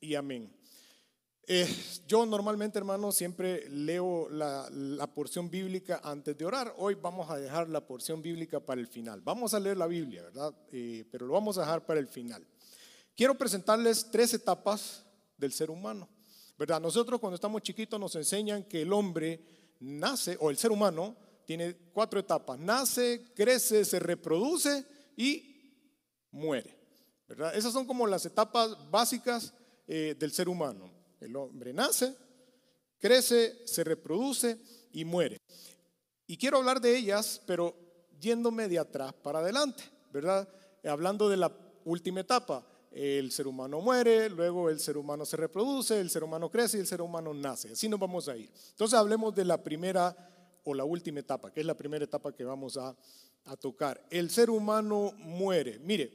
y 0.00 0.16
amén. 0.16 0.57
Eh, 1.50 1.66
yo 2.06 2.26
normalmente, 2.26 2.76
hermano, 2.76 3.10
siempre 3.10 3.66
leo 3.70 4.28
la, 4.28 5.10
porción 5.14 5.48
bíblica 5.48 5.98
antes 6.04 6.36
de 6.36 6.44
orar. 6.44 6.74
Hoy 6.76 6.94
vamos 6.94 7.30
a 7.30 7.38
dejar 7.38 7.70
la 7.70 7.86
porción 7.86 8.20
bíblica 8.20 8.60
para 8.60 8.82
el 8.82 8.86
final. 8.86 9.22
Vamos 9.22 9.54
a 9.54 9.60
leer 9.60 9.78
la 9.78 9.86
Biblia, 9.86 10.24
¿verdad? 10.24 10.54
Eh, 10.70 11.06
pero 11.10 11.26
lo 11.26 11.32
vamos 11.32 11.56
a 11.56 11.62
dejar 11.62 11.86
para 11.86 12.00
el 12.00 12.06
final. 12.06 12.46
Quiero 13.16 13.34
presentarles 13.38 14.10
tres 14.10 14.34
etapas 14.34 15.06
del 15.38 15.50
ser 15.50 15.70
humano, 15.70 16.06
¿verdad? 16.58 16.82
Nosotros 16.82 17.18
cuando 17.18 17.36
estamos 17.36 17.62
chiquitos 17.62 17.98
nos 17.98 18.14
enseñan 18.16 18.64
que 18.64 18.82
el 18.82 18.92
hombre 18.92 19.40
nace, 19.80 20.36
o 20.40 20.50
el 20.50 20.58
ser 20.58 20.70
humano, 20.70 21.16
tiene 21.46 21.74
cuatro 21.94 22.20
etapas. 22.20 22.58
Nace, 22.58 23.24
crece, 23.34 23.86
se 23.86 23.98
reproduce 23.98 24.84
y 25.16 25.72
muere, 26.30 26.78
¿verdad? 27.26 27.56
Esas 27.56 27.72
son 27.72 27.86
como 27.86 28.06
las 28.06 28.26
etapas 28.26 28.90
básicas 28.90 29.54
eh, 29.86 30.14
del 30.18 30.30
ser 30.30 30.50
humano. 30.50 30.97
El 31.20 31.34
hombre 31.36 31.72
nace, 31.72 32.14
crece, 32.98 33.66
se 33.66 33.84
reproduce 33.84 34.60
y 34.92 35.04
muere. 35.04 35.38
Y 36.26 36.36
quiero 36.36 36.58
hablar 36.58 36.80
de 36.80 36.96
ellas, 36.96 37.40
pero 37.46 37.74
yéndome 38.20 38.68
de 38.68 38.78
atrás 38.78 39.12
para 39.14 39.38
adelante, 39.38 39.84
¿verdad? 40.12 40.48
Hablando 40.84 41.28
de 41.28 41.36
la 41.36 41.52
última 41.84 42.20
etapa. 42.20 42.66
El 42.90 43.30
ser 43.32 43.46
humano 43.46 43.80
muere, 43.80 44.30
luego 44.30 44.70
el 44.70 44.80
ser 44.80 44.96
humano 44.96 45.24
se 45.24 45.36
reproduce, 45.36 46.00
el 46.00 46.10
ser 46.10 46.24
humano 46.24 46.50
crece 46.50 46.78
y 46.78 46.80
el 46.80 46.86
ser 46.86 47.02
humano 47.02 47.34
nace. 47.34 47.72
Así 47.72 47.88
nos 47.88 48.00
vamos 48.00 48.28
a 48.28 48.36
ir. 48.36 48.50
Entonces 48.70 48.98
hablemos 48.98 49.34
de 49.34 49.44
la 49.44 49.62
primera 49.62 50.16
o 50.64 50.74
la 50.74 50.84
última 50.84 51.20
etapa, 51.20 51.52
que 51.52 51.60
es 51.60 51.66
la 51.66 51.76
primera 51.76 52.04
etapa 52.04 52.34
que 52.34 52.44
vamos 52.44 52.76
a, 52.76 52.96
a 53.44 53.56
tocar. 53.56 54.04
El 54.10 54.30
ser 54.30 54.50
humano 54.50 55.12
muere. 55.18 55.78
Mire, 55.80 56.10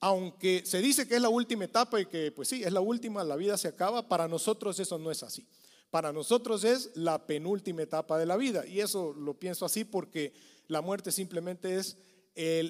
aunque 0.00 0.62
se 0.64 0.80
dice 0.80 1.06
que 1.06 1.16
es 1.16 1.22
la 1.22 1.28
última 1.28 1.64
etapa 1.64 2.00
y 2.00 2.06
que 2.06 2.32
pues 2.32 2.48
sí, 2.48 2.62
es 2.64 2.72
la 2.72 2.80
última, 2.80 3.22
la 3.22 3.36
vida 3.36 3.58
se 3.58 3.68
acaba, 3.68 4.08
para 4.08 4.26
nosotros 4.28 4.80
eso 4.80 4.98
no 4.98 5.10
es 5.10 5.22
así. 5.22 5.46
Para 5.90 6.12
nosotros 6.12 6.64
es 6.64 6.90
la 6.94 7.26
penúltima 7.26 7.82
etapa 7.82 8.18
de 8.18 8.24
la 8.24 8.36
vida. 8.36 8.66
Y 8.66 8.80
eso 8.80 9.12
lo 9.12 9.34
pienso 9.34 9.66
así 9.66 9.84
porque 9.84 10.32
la 10.68 10.80
muerte 10.80 11.10
simplemente 11.12 11.76
es 11.76 11.98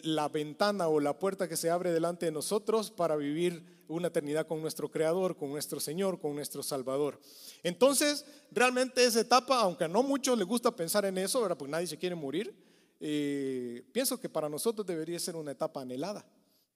la 0.05 0.29
ventana 0.29 0.89
o 0.89 1.01
la 1.01 1.19
puerta 1.19 1.49
que 1.49 1.57
se 1.57 1.71
abre 1.71 1.93
delante 1.93 2.27
de 2.27 2.33
nosotros 2.33 2.91
para 2.91 3.17
vivir 3.17 3.63
una 3.89 4.09
eternidad 4.09 4.47
con 4.47 4.63
nuestro 4.63 4.91
Creador, 4.91 5.37
con 5.37 5.51
nuestro 5.51 5.81
Señor, 5.81 6.19
con 6.19 6.35
nuestro 6.35 6.63
Salvador. 6.63 7.21
Entonces, 7.63 8.25
realmente 8.51 9.05
esa 9.05 9.21
etapa, 9.21 9.61
aunque 9.61 9.87
no 9.87 10.03
muchos 10.03 10.39
les 10.39 10.47
gusta 10.47 10.75
pensar 10.75 11.05
en 11.05 11.19
eso, 11.19 11.43
¿verdad? 11.43 11.59
porque 11.59 11.73
nadie 11.73 11.87
se 11.87 11.99
quiere 11.99 12.15
morir, 12.15 12.55
eh, 13.01 13.85
pienso 13.93 14.19
que 14.19 14.29
para 14.29 14.49
nosotros 14.49 14.87
debería 14.87 15.19
ser 15.19 15.37
una 15.37 15.53
etapa 15.53 15.83
anhelada. 15.83 16.25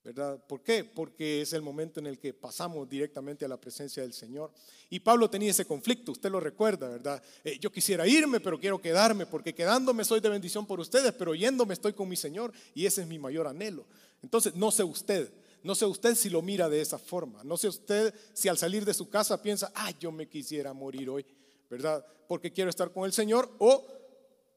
¿Verdad? 0.05 0.39
¿Por 0.47 0.63
qué? 0.63 0.85
Porque 0.85 1.41
es 1.41 1.55
el 1.55 1.63
momento 1.63 1.99
en 1.99 2.07
el 2.07 2.19
que 2.19 2.35
pasamos 2.35 2.87
directamente 2.89 3.47
a 3.47 3.49
la 3.49 3.57
presencia 3.57 4.03
del 4.03 4.13
Señor. 4.13 4.53
Y 4.91 5.01
Pablo 5.01 5.31
tenía 5.31 5.51
ese 5.51 5.65
conflicto, 5.65 6.13
usted 6.13 6.31
lo 6.31 6.41
recuerda, 6.41 6.91
¿verdad? 6.91 7.23
Eh, 7.43 7.59
yo 7.59 7.73
quisiera 7.73 8.07
irme, 8.07 8.39
pero 8.39 8.61
quiero 8.61 8.79
quedarme, 8.79 9.25
porque 9.25 9.55
quedándome 9.55 10.05
soy 10.05 10.21
de 10.21 10.29
bendición 10.29 10.67
por 10.67 10.79
ustedes, 10.79 11.15
pero 11.15 11.35
yéndome 11.35 11.73
estoy 11.73 11.95
con 11.95 12.07
mi 12.07 12.17
Señor 12.17 12.53
y 12.75 12.85
ese 12.85 13.01
es 13.01 13.09
mi 13.09 13.19
mayor 13.19 13.47
anhelo. 13.47 13.87
Entonces, 14.23 14.55
no 14.55 14.71
sé 14.71 14.85
usted, 14.85 15.33
no 15.63 15.75
sé 15.75 15.87
usted 15.87 16.15
si 16.15 16.29
lo 16.29 16.43
mira 16.43 16.69
de 16.69 16.83
esa 16.83 16.99
forma, 16.99 17.43
no 17.43 17.57
sé 17.57 17.69
usted 17.69 18.15
si 18.35 18.49
al 18.49 18.59
salir 18.59 18.85
de 18.85 18.93
su 18.93 19.09
casa 19.09 19.41
piensa, 19.41 19.73
ah, 19.75 19.91
yo 19.99 20.13
me 20.13 20.29
quisiera 20.29 20.75
morir 20.75 21.09
hoy, 21.09 21.25
¿verdad? 21.71 22.05
Porque 22.29 22.53
quiero 22.53 22.69
estar 22.69 22.93
con 22.93 23.07
el 23.07 23.13
Señor, 23.15 23.51
o 23.59 23.87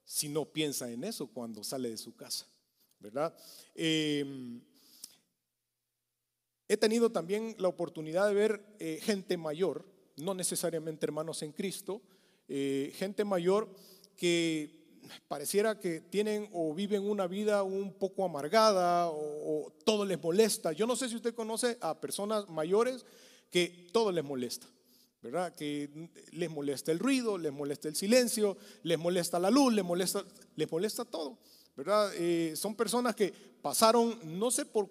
si 0.03 0.27
no 0.27 0.43
piensa 0.43 0.91
en 0.91 1.05
eso 1.05 1.27
cuando 1.27 1.63
sale 1.63 1.89
de 1.89 1.97
su 1.97 2.13
casa, 2.17 2.45
¿verdad? 2.99 3.33
Eh, 3.75 4.59
He 6.69 6.77
tenido 6.77 7.09
también 7.09 7.55
la 7.59 7.69
oportunidad 7.69 8.27
de 8.27 8.33
ver 8.33 8.75
eh, 8.79 8.99
gente 9.01 9.37
mayor, 9.37 9.85
no 10.17 10.33
necesariamente 10.33 11.05
hermanos 11.05 11.41
en 11.41 11.53
Cristo, 11.53 12.01
eh, 12.49 12.91
gente 12.95 13.23
mayor 13.23 13.69
que 14.15 14.77
pareciera 15.27 15.79
que 15.79 16.01
tienen 16.01 16.49
o 16.51 16.73
viven 16.73 17.09
una 17.09 17.27
vida 17.27 17.63
un 17.63 17.93
poco 17.93 18.25
amargada 18.25 19.09
o, 19.09 19.71
todo 19.85 20.03
les 20.03 20.21
molesta. 20.21 20.73
Yo 20.73 20.85
no 20.85 20.97
sé 20.97 21.07
si 21.07 21.15
usted 21.15 21.33
conoce 21.33 21.77
a 21.79 21.99
personas 22.01 22.49
mayores 22.49 23.05
que 23.49 23.87
todo 23.93 24.11
les 24.11 24.23
molesta. 24.23 24.67
¿verdad? 25.21 25.55
Que 25.55 26.09
les 26.31 26.49
molesta 26.49 26.91
el 26.91 26.99
ruido, 26.99 27.37
les 27.37 27.51
molesta 27.51 27.87
el 27.87 27.95
silencio, 27.95 28.55
les 28.83 28.99
molesta 28.99 29.39
la 29.39 29.49
luz, 29.49 29.73
les 29.73 29.83
molesta, 29.83 30.23
les 30.55 30.71
molesta 30.71 31.05
todo, 31.05 31.39
¿verdad? 31.75 32.11
Eh, 32.15 32.53
son 32.55 32.75
personas 32.75 33.15
que 33.15 33.33
pasaron, 33.61 34.19
no 34.39 34.51
sé 34.51 34.65
por 34.65 34.89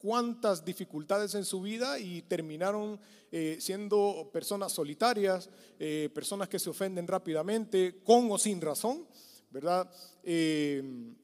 cuántas 0.00 0.64
dificultades 0.64 1.34
en 1.34 1.44
su 1.44 1.60
vida 1.60 1.98
y 1.98 2.22
terminaron 2.22 2.98
eh, 3.30 3.58
siendo 3.60 4.30
personas 4.32 4.72
solitarias, 4.72 5.50
eh, 5.78 6.08
personas 6.14 6.48
que 6.48 6.58
se 6.58 6.70
ofenden 6.70 7.06
rápidamente, 7.06 8.02
con 8.02 8.32
o 8.32 8.38
sin 8.38 8.62
razón, 8.62 9.06
¿verdad? 9.50 9.92
Eh, 10.22 11.14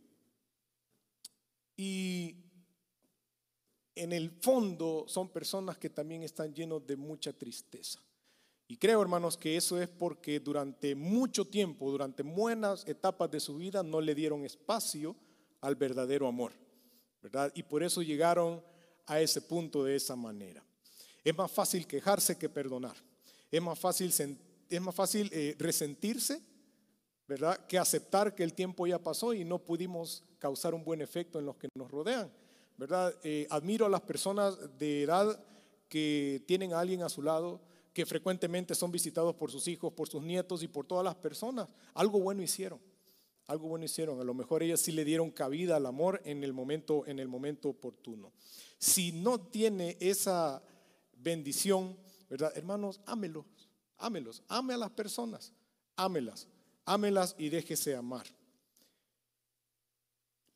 y 1.75 2.37
en 3.95 4.13
el 4.13 4.31
fondo 4.31 5.07
son 5.09 5.31
personas 5.31 5.79
que 5.79 5.89
también 5.89 6.23
están 6.23 6.55
llenos 6.55 6.87
de 6.87 6.97
mucha 6.97 7.33
tristeza. 7.33 8.03
Y 8.69 8.77
creo, 8.77 9.01
hermanos, 9.01 9.39
que 9.39 9.57
eso 9.57 9.81
es 9.81 9.89
porque 9.89 10.39
durante 10.41 10.95
mucho 10.95 11.47
tiempo, 11.47 11.91
durante 11.91 12.23
buenas 12.23 12.87
etapas 12.87 13.31
de 13.31 13.41
su 13.41 13.57
vida, 13.57 13.83
no 13.83 14.03
le 14.03 14.15
dieron 14.15 14.45
espacio 14.45 15.17
al 15.63 15.77
verdadero 15.77 16.27
amor. 16.27 16.66
Y 17.55 17.63
por 17.63 17.83
eso 17.83 18.03
llegaron 18.03 18.63
a 19.07 19.21
ese 19.21 19.41
punto 19.41 19.85
de 19.85 19.97
esa 19.97 20.17
manera. 20.17 20.63
Es 21.25 21.37
más 21.37 21.51
fácil 21.51 21.87
quejarse 21.87 22.37
que 22.37 22.49
perdonar. 22.49 22.97
Es 23.51 23.63
más 23.63 23.79
fácil, 23.79 24.13
es 24.69 24.81
más 24.81 24.95
fácil 24.95 25.31
eh, 25.33 25.55
resentirse, 25.59 26.41
¿verdad? 27.27 27.67
Que 27.67 27.79
aceptar 27.79 28.35
que 28.35 28.43
el 28.43 28.53
tiempo 28.53 28.87
ya 28.87 28.99
pasó 28.99 29.33
y 29.33 29.45
no 29.45 29.59
pudimos 29.59 30.23
causar 30.39 30.75
un 30.75 30.85
buen 30.85 31.01
efecto 31.01 31.39
en 31.39 31.47
los 31.47 31.57
que 31.57 31.69
nos 31.75 31.91
rodean, 31.91 32.31
¿verdad? 32.77 33.15
Eh, 33.23 33.47
admiro 33.51 33.87
a 33.87 33.89
las 33.89 34.03
personas 34.03 34.57
de 34.79 35.03
edad 35.03 35.41
que 35.89 36.45
tienen 36.47 36.73
a 36.73 36.81
alguien 36.81 37.03
a 37.03 37.09
su 37.09 37.23
lado, 37.23 37.61
que 37.93 38.05
frecuentemente 38.05 38.75
son 38.75 38.93
visitados 38.93 39.35
por 39.35 39.51
sus 39.51 39.67
hijos, 39.69 39.93
por 39.93 40.09
sus 40.09 40.23
nietos 40.23 40.63
y 40.63 40.69
por 40.69 40.87
todas 40.87 41.05
las 41.05 41.15
personas. 41.15 41.69
Algo 41.95 42.21
bueno 42.21 42.43
hicieron 42.43 42.79
algo 43.47 43.69
bueno 43.69 43.85
hicieron. 43.85 44.21
A 44.21 44.25
lo 44.25 44.35
mejor 44.35 44.63
ellas 44.63 44.81
sí 44.81 44.93
le 44.93 45.05
dieron 45.05 45.31
cabida 45.31 45.77
al 45.77 45.87
amor 45.87 46.21
en 46.25 46.45
el 46.45 46.53
momento, 46.53 47.07
en 47.07 47.19
el 47.19 47.29
momento 47.29 47.69
oportuno. 47.69 48.33
Si 48.79 49.13
no 49.13 49.41
tiene 49.41 49.97
esa 50.01 50.63
bendición, 51.17 51.97
¿verdad? 52.29 52.53
Hermanos, 52.57 53.01
ámelos, 53.07 53.47
ámelos, 53.99 54.43
ame 54.49 54.75
a 54.75 54.79
las 54.79 54.91
personas, 54.91 55.53
ámelas, 55.97 56.49
ámelas 56.85 57.35
y 57.39 57.49
déjese 57.49 57.95
amar. 57.95 58.27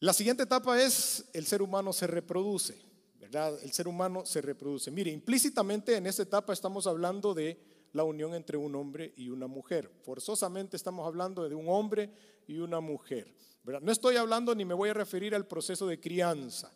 La 0.00 0.12
siguiente 0.12 0.44
etapa 0.44 0.80
es 0.80 1.26
el 1.32 1.44
ser 1.44 1.60
humano 1.60 1.92
se 1.92 2.06
reproduce, 2.06 2.80
¿verdad? 3.18 3.62
El 3.62 3.72
ser 3.72 3.86
humano 3.86 4.24
se 4.24 4.40
reproduce. 4.40 4.90
Mire, 4.90 5.10
implícitamente 5.10 5.94
en 5.94 6.06
esta 6.06 6.22
etapa 6.22 6.52
estamos 6.52 6.86
hablando 6.86 7.34
de 7.34 7.60
la 7.92 8.04
unión 8.04 8.34
entre 8.34 8.56
un 8.56 8.74
hombre 8.74 9.12
y 9.16 9.28
una 9.28 9.46
mujer. 9.46 9.90
Forzosamente 10.02 10.76
estamos 10.76 11.06
hablando 11.06 11.48
de 11.48 11.54
un 11.54 11.68
hombre 11.68 12.10
y 12.46 12.58
una 12.58 12.80
mujer. 12.80 13.34
No 13.82 13.92
estoy 13.92 14.16
hablando 14.16 14.54
ni 14.54 14.64
me 14.64 14.74
voy 14.74 14.90
a 14.90 14.94
referir 14.94 15.34
al 15.34 15.46
proceso 15.46 15.86
de 15.86 16.00
crianza, 16.00 16.72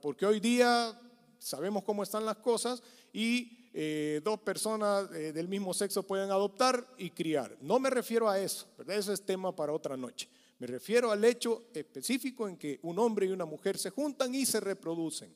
porque 0.00 0.26
hoy 0.26 0.40
día 0.40 0.98
sabemos 1.38 1.84
cómo 1.84 2.02
están 2.02 2.24
las 2.24 2.36
cosas 2.36 2.82
y 3.12 3.70
eh, 3.72 4.20
dos 4.22 4.40
personas 4.40 5.10
eh, 5.12 5.32
del 5.32 5.48
mismo 5.48 5.74
sexo 5.74 6.02
pueden 6.04 6.30
adoptar 6.30 6.86
y 6.96 7.10
criar. 7.10 7.56
No 7.60 7.78
me 7.78 7.90
refiero 7.90 8.28
a 8.28 8.38
eso, 8.38 8.66
¿verdad? 8.78 8.96
ese 8.96 9.12
es 9.12 9.24
tema 9.24 9.54
para 9.54 9.72
otra 9.72 9.96
noche. 9.96 10.28
Me 10.58 10.66
refiero 10.66 11.10
al 11.10 11.24
hecho 11.24 11.64
específico 11.74 12.48
en 12.48 12.56
que 12.56 12.78
un 12.82 12.98
hombre 12.98 13.26
y 13.26 13.30
una 13.30 13.44
mujer 13.44 13.76
se 13.76 13.90
juntan 13.90 14.34
y 14.34 14.46
se 14.46 14.60
reproducen. 14.60 15.34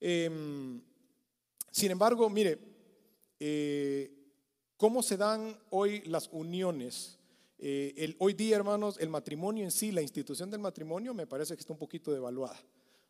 Em, 0.00 0.82
sin 1.70 1.90
embargo, 1.90 2.28
mire, 2.28 2.58
eh, 3.38 4.23
¿Cómo 4.84 5.02
se 5.02 5.16
dan 5.16 5.58
hoy 5.70 6.02
las 6.02 6.28
uniones? 6.30 7.16
Eh, 7.56 7.94
el, 7.96 8.16
hoy 8.18 8.34
día, 8.34 8.56
hermanos, 8.56 8.98
el 9.00 9.08
matrimonio 9.08 9.64
en 9.64 9.70
sí, 9.70 9.90
la 9.90 10.02
institución 10.02 10.50
del 10.50 10.60
matrimonio, 10.60 11.14
me 11.14 11.26
parece 11.26 11.54
que 11.54 11.60
está 11.60 11.72
un 11.72 11.78
poquito 11.78 12.12
devaluada. 12.12 12.60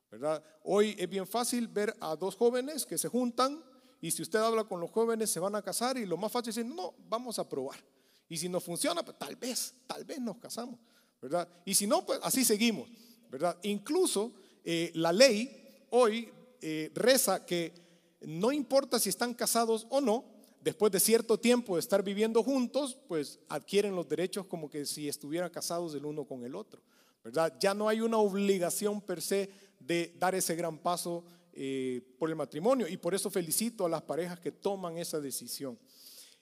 ¿verdad? 0.09 0.41
Hoy 0.63 0.95
es 0.97 1.09
bien 1.11 1.27
fácil 1.27 1.67
ver 1.67 1.93
a 1.99 2.15
dos 2.15 2.37
jóvenes 2.37 2.87
que 2.87 2.97
se 2.97 3.09
juntan 3.09 3.61
y 4.01 4.13
si 4.13 4.23
usted 4.23 4.39
habla 4.39 4.63
con 4.63 4.79
los 4.79 4.89
jóvenes 4.93 5.31
se 5.31 5.41
van 5.41 5.57
a 5.57 5.63
casar 5.63 5.99
y 5.99 6.07
lo 6.07 6.17
más 6.17 6.31
fácil 6.31 6.51
es 6.51 6.55
decir, 6.55 6.73
no, 6.73 6.95
vamos 7.09 7.41
a 7.41 7.49
probar. 7.49 7.85
Y 8.29 8.37
si 8.37 8.49
no 8.49 8.61
funciona, 8.61 9.05
pues 9.05 9.19
tal 9.19 9.35
vez, 9.35 9.75
tal 9.89 10.05
vez 10.05 10.21
nos 10.21 10.37
casamos. 10.37 10.79
¿verdad? 11.21 11.49
Y 11.65 11.75
si 11.75 11.89
no, 11.89 12.07
pues 12.07 12.21
así 12.23 12.45
seguimos. 12.45 12.89
¿verdad? 13.29 13.59
Incluso 13.65 14.33
eh, 14.63 14.93
la 14.95 15.13
ley 15.13 15.51
hoy 15.91 16.31
eh, 16.61 16.93
reza 16.95 17.45
que 17.45 17.75
no 18.21 18.53
importa 18.53 19.01
si 19.01 19.09
están 19.09 19.35
casados 19.35 19.89
o 19.91 20.01
no, 20.01 20.34
después 20.65 20.91
de 20.91 20.99
cierto 20.99 21.39
tiempo 21.39 21.75
de 21.75 21.81
estar 21.81 22.03
viviendo 22.03 22.43
juntos, 22.43 22.97
pues 23.07 23.39
adquieren 23.51 23.95
los 23.95 24.09
derechos 24.09 24.47
como 24.47 24.71
que 24.71 24.87
si 24.87 25.09
estuvieran 25.09 25.51
casados 25.51 25.95
el 25.95 26.07
uno 26.07 26.25
con 26.25 26.43
el 26.43 26.55
otro, 26.55 26.81
¿verdad? 27.23 27.55
Ya 27.61 27.75
no 27.75 27.87
hay 27.87 28.01
una 28.01 28.17
obligación 28.17 29.03
per 29.03 29.21
se 29.21 29.51
de 29.79 30.15
dar 30.19 30.35
ese 30.35 30.57
gran 30.57 30.79
paso 30.79 31.23
eh, 31.53 32.01
por 32.19 32.31
el 32.31 32.37
matrimonio 32.37 32.89
y 32.89 32.97
por 32.97 33.15
eso 33.15 33.31
felicito 33.31 33.85
a 33.85 33.91
las 33.91 34.01
parejas 34.03 34.41
que 34.41 34.53
toman 34.53 34.97
esa 34.97 35.21
decisión. 35.21 35.79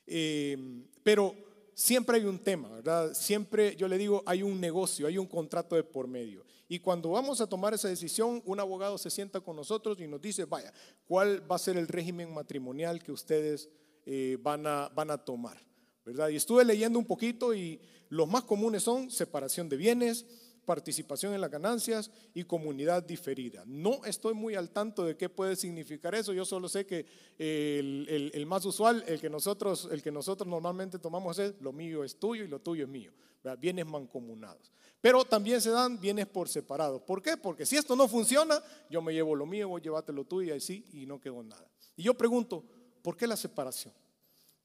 Eh, 0.07 0.57
pero 1.03 1.35
siempre 1.75 2.19
hay 2.19 2.25
un 2.25 2.39
tema, 2.39 2.69
¿verdad? 2.69 3.13
Siempre, 3.15 3.75
yo 3.75 3.89
le 3.89 3.99
digo, 3.99 4.23
hay 4.25 4.45
un 4.45 4.61
negocio, 4.61 5.09
hay 5.09 5.19
un 5.19 5.27
contrato 5.27 5.75
de 5.75 5.83
por 5.83 6.07
medio. 6.07 6.45
Y 6.69 6.79
cuando 6.79 7.11
vamos 7.11 7.41
a 7.41 7.49
tomar 7.49 7.75
esa 7.75 7.89
decisión, 7.89 8.41
un 8.47 8.61
abogado 8.61 8.97
se 8.99 9.11
sienta 9.11 9.41
con 9.41 9.57
nosotros 9.57 9.99
y 10.01 10.07
nos 10.07 10.23
dice, 10.23 10.45
vaya, 10.45 10.73
¿cuál 11.07 11.51
va 11.51 11.57
a 11.57 11.59
ser 11.59 11.77
el 11.77 11.89
régimen 11.89 12.33
matrimonial 12.33 13.03
que 13.03 13.11
ustedes 13.11 13.69
eh, 14.05 14.39
van, 14.41 14.67
a, 14.67 14.89
van 14.89 15.11
a 15.11 15.19
tomar. 15.19 15.59
¿verdad? 16.05 16.29
Y 16.29 16.37
estuve 16.37 16.65
leyendo 16.65 16.99
un 16.99 17.07
poquito 17.07 17.55
y 17.55 17.81
los 18.09 18.29
más 18.29 18.45
comunes 18.45 18.83
son 18.83 19.11
separación 19.11 19.69
de 19.69 19.77
bienes, 19.77 20.27
participación 20.65 21.35
en 21.35 21.41
las 21.41 21.51
ganancias 21.51 22.11
y 22.35 22.45
comunidad 22.45 23.03
diferida. 23.03 23.65
No 23.67 24.05
estoy 24.05 24.35
muy 24.35 24.55
al 24.55 24.71
tanto 24.71 25.05
de 25.05 25.17
qué 25.17 25.29
puede 25.29 25.57
significar 25.57 26.15
eso, 26.15 26.33
yo 26.33 26.45
solo 26.45 26.69
sé 26.69 26.87
que 26.87 27.07
el, 27.39 28.45
más 28.47 28.65
usual, 28.65 29.05
el 29.07 29.21
que, 29.21 29.31
nosotros, 29.31 29.89
el 29.91 30.03
que 30.03 30.13
nosotros 30.13 30.49
normalmente 30.49 30.99
tomamos 30.99 31.39
es 31.39 31.55
lo 31.61 31.73
mío 31.73 32.05
es 32.05 32.19
tuyo 32.19 32.45
y 32.45 32.49
lo 32.49 32.61
tuyo 32.61 32.85
es 32.85 32.91
mío, 32.91 33.13
bienes 33.59 33.87
mancomunados. 33.87 34.73
Pero 35.01 35.25
también 35.25 35.61
se 35.61 35.71
dan 35.71 36.01
bienes 36.01 36.27
por 36.27 36.49
separado. 36.49 37.05
¿Por 37.05 37.23
qué? 37.23 37.37
Porque 37.37 37.67
si 37.67 37.77
esto 37.77 37.97
no 37.97 38.07
funciona, 38.07 38.63
yo 38.89 39.03
me 39.03 39.13
llevo 39.13 39.35
lo 39.35 39.47
mío, 39.47 39.69
vos 39.69 39.83
llevate 39.83 40.13
lo 40.13 40.25
tuyo 40.25 40.55
y 40.55 40.59
así 40.59 40.87
y 40.93 41.07
no 41.07 41.21
quedó 41.21 41.43
nada. 41.43 41.69
Y 41.97 42.05
yo 42.05 42.15
pregunto, 42.15 42.65
¿por 43.03 43.17
qué 43.17 43.27
la 43.27 43.37
separación? 43.37 43.93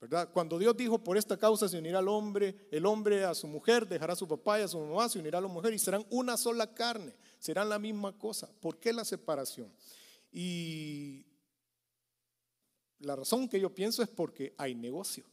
¿verdad? 0.00 0.30
Cuando 0.32 0.58
Dios 0.58 0.76
dijo, 0.76 1.02
por 1.02 1.16
esta 1.16 1.36
causa 1.36 1.68
se 1.68 1.78
unirá 1.78 1.98
el 1.98 2.08
hombre, 2.08 2.54
el 2.70 2.86
hombre 2.86 3.24
a 3.24 3.34
su 3.34 3.48
mujer, 3.48 3.86
dejará 3.86 4.12
a 4.12 4.16
su 4.16 4.28
papá 4.28 4.60
y 4.60 4.62
a 4.62 4.68
su 4.68 4.78
mamá, 4.78 5.08
se 5.08 5.18
unirá 5.18 5.38
a 5.38 5.42
la 5.42 5.48
mujer 5.48 5.74
y 5.74 5.78
serán 5.78 6.06
una 6.10 6.36
sola 6.36 6.72
carne, 6.72 7.14
serán 7.38 7.68
la 7.68 7.78
misma 7.78 8.16
cosa. 8.16 8.48
¿Por 8.60 8.78
qué 8.78 8.92
la 8.92 9.04
separación? 9.04 9.72
Y 10.30 11.26
la 13.00 13.16
razón 13.16 13.48
que 13.48 13.60
yo 13.60 13.74
pienso 13.74 14.02
es 14.02 14.08
porque 14.08 14.54
hay 14.56 14.74
negocio, 14.74 15.24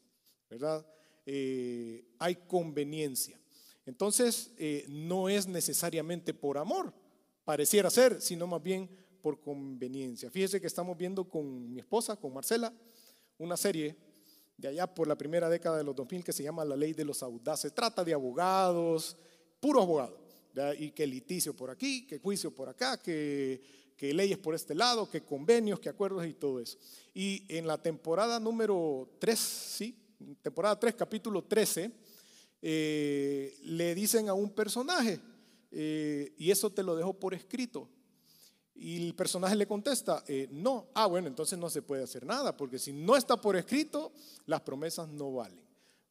¿verdad? 0.50 0.86
Eh, 1.26 2.06
hay 2.18 2.36
conveniencia. 2.36 3.40
Entonces, 3.86 4.52
eh, 4.58 4.86
no 4.88 5.30
es 5.30 5.48
necesariamente 5.48 6.34
por 6.34 6.58
amor, 6.58 6.92
pareciera 7.44 7.92
ser, 7.92 8.20
sino 8.20 8.48
más 8.48 8.64
bien 8.64 8.90
por 9.22 9.40
conveniencia. 9.42 10.32
Fíjese 10.32 10.60
que 10.60 10.68
estamos 10.68 10.98
viendo 10.98 11.30
con 11.30 11.72
mi 11.72 11.80
esposa, 11.80 12.16
con 12.16 12.34
Marcela, 12.34 12.74
una 13.38 13.58
serie 13.58 13.96
de 14.58 14.70
allá 14.70 14.88
por 14.88 15.08
la 15.08 15.18
primera 15.18 15.50
década 15.50 15.78
de 15.78 15.84
los 15.84 15.96
2000 15.96 16.24
que 16.24 16.34
se 16.34 16.44
llama 16.44 16.64
La 16.64 16.76
Ley 16.76 16.94
de 16.94 17.06
los 17.06 17.22
Audaces. 17.24 17.74
Trata 17.74 18.04
de 18.04 18.14
abogados, 18.14 19.18
puro 19.60 19.82
abogado, 19.82 20.18
y 20.80 20.92
que 20.92 21.06
liticio 21.06 21.54
por 21.56 21.70
aquí, 21.70 22.08
que 22.08 22.20
juicio 22.20 22.52
por 22.52 22.70
acá, 22.70 22.98
que, 22.98 23.62
que 23.98 24.14
leyes 24.14 24.38
por 24.38 24.56
este 24.56 24.74
lado, 24.74 25.10
que 25.10 25.22
convenios, 25.22 25.80
que 25.80 25.90
acuerdos 25.90 26.26
y 26.26 26.34
todo 26.34 26.60
eso. 26.60 26.78
Y 27.14 27.44
en 27.50 27.68
la 27.68 27.82
temporada 27.82 28.40
número 28.40 29.10
3, 29.20 29.40
sí, 29.40 29.96
temporada 30.42 30.80
3, 30.80 30.96
capítulo 30.96 31.44
13, 31.44 31.92
eh, 32.62 33.58
le 33.64 33.94
dicen 33.94 34.30
a 34.30 34.34
un 34.34 34.50
personaje, 34.50 35.20
eh, 35.72 36.34
y 36.38 36.52
eso 36.52 36.72
te 36.72 36.84
lo 36.84 36.96
dejo 36.96 37.14
por 37.14 37.34
escrito, 37.34 37.90
y 38.76 39.08
el 39.08 39.16
personaje 39.16 39.56
le 39.56 39.66
contesta, 39.66 40.24
eh, 40.28 40.48
no, 40.52 40.88
ah 40.94 41.08
bueno, 41.08 41.28
entonces 41.28 41.58
no 41.58 41.70
se 41.70 41.82
puede 41.82 42.04
hacer 42.04 42.26
nada, 42.26 42.56
porque 42.56 42.78
si 42.78 42.92
no 42.92 43.16
está 43.16 43.40
por 43.40 43.56
escrito, 43.56 44.12
las 44.46 44.62
promesas 44.62 45.08
no 45.08 45.34
valen, 45.34 45.64